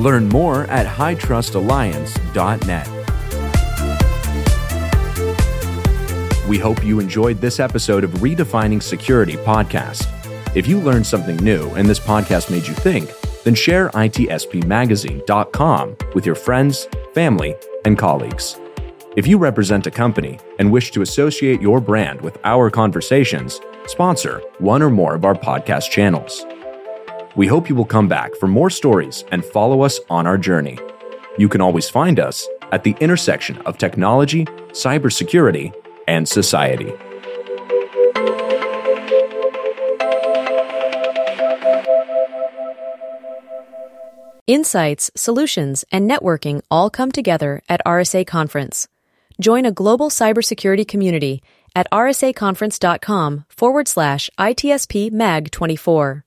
Learn 0.00 0.28
more 0.30 0.64
at 0.64 0.86
hitrustalliance.net. 0.86 2.88
We 6.48 6.58
hope 6.58 6.82
you 6.82 6.98
enjoyed 7.00 7.38
this 7.40 7.60
episode 7.60 8.02
of 8.02 8.10
Redefining 8.12 8.82
Security 8.82 9.36
podcast. 9.36 10.06
If 10.56 10.66
you 10.66 10.80
learned 10.80 11.06
something 11.06 11.36
new 11.36 11.68
and 11.74 11.86
this 11.86 12.00
podcast 12.00 12.50
made 12.50 12.66
you 12.66 12.72
think, 12.72 13.12
then 13.44 13.54
share 13.54 13.90
itspmagazine.com 13.90 15.96
with 16.14 16.24
your 16.24 16.34
friends, 16.34 16.88
family, 17.12 17.54
and 17.84 17.98
colleagues. 17.98 18.58
If 19.16 19.26
you 19.26 19.36
represent 19.36 19.86
a 19.86 19.90
company 19.90 20.38
and 20.58 20.72
wish 20.72 20.92
to 20.92 21.02
associate 21.02 21.60
your 21.60 21.78
brand 21.78 22.22
with 22.22 22.38
our 22.44 22.70
conversations, 22.70 23.60
sponsor 23.86 24.40
one 24.58 24.80
or 24.82 24.88
more 24.88 25.14
of 25.14 25.26
our 25.26 25.34
podcast 25.34 25.90
channels. 25.90 26.46
We 27.36 27.46
hope 27.46 27.68
you 27.68 27.74
will 27.74 27.84
come 27.84 28.08
back 28.08 28.34
for 28.34 28.48
more 28.48 28.70
stories 28.70 29.24
and 29.30 29.44
follow 29.44 29.82
us 29.82 30.00
on 30.10 30.26
our 30.26 30.36
journey. 30.36 30.78
You 31.38 31.48
can 31.48 31.60
always 31.60 31.88
find 31.88 32.18
us 32.18 32.48
at 32.72 32.82
the 32.82 32.96
intersection 33.00 33.58
of 33.58 33.78
technology, 33.78 34.46
cybersecurity, 34.72 35.72
and 36.08 36.28
society. 36.28 36.92
Insights, 44.46 45.12
solutions, 45.14 45.84
and 45.92 46.10
networking 46.10 46.60
all 46.72 46.90
come 46.90 47.12
together 47.12 47.62
at 47.68 47.80
RSA 47.86 48.26
Conference. 48.26 48.88
Join 49.40 49.64
a 49.64 49.70
global 49.70 50.10
cybersecurity 50.10 50.86
community 50.86 51.40
at 51.76 51.86
rsaconference.com 51.92 53.44
forward 53.48 53.86
slash 53.86 54.28
ITSP 54.36 55.12
MAG 55.12 55.52
24. 55.52 56.24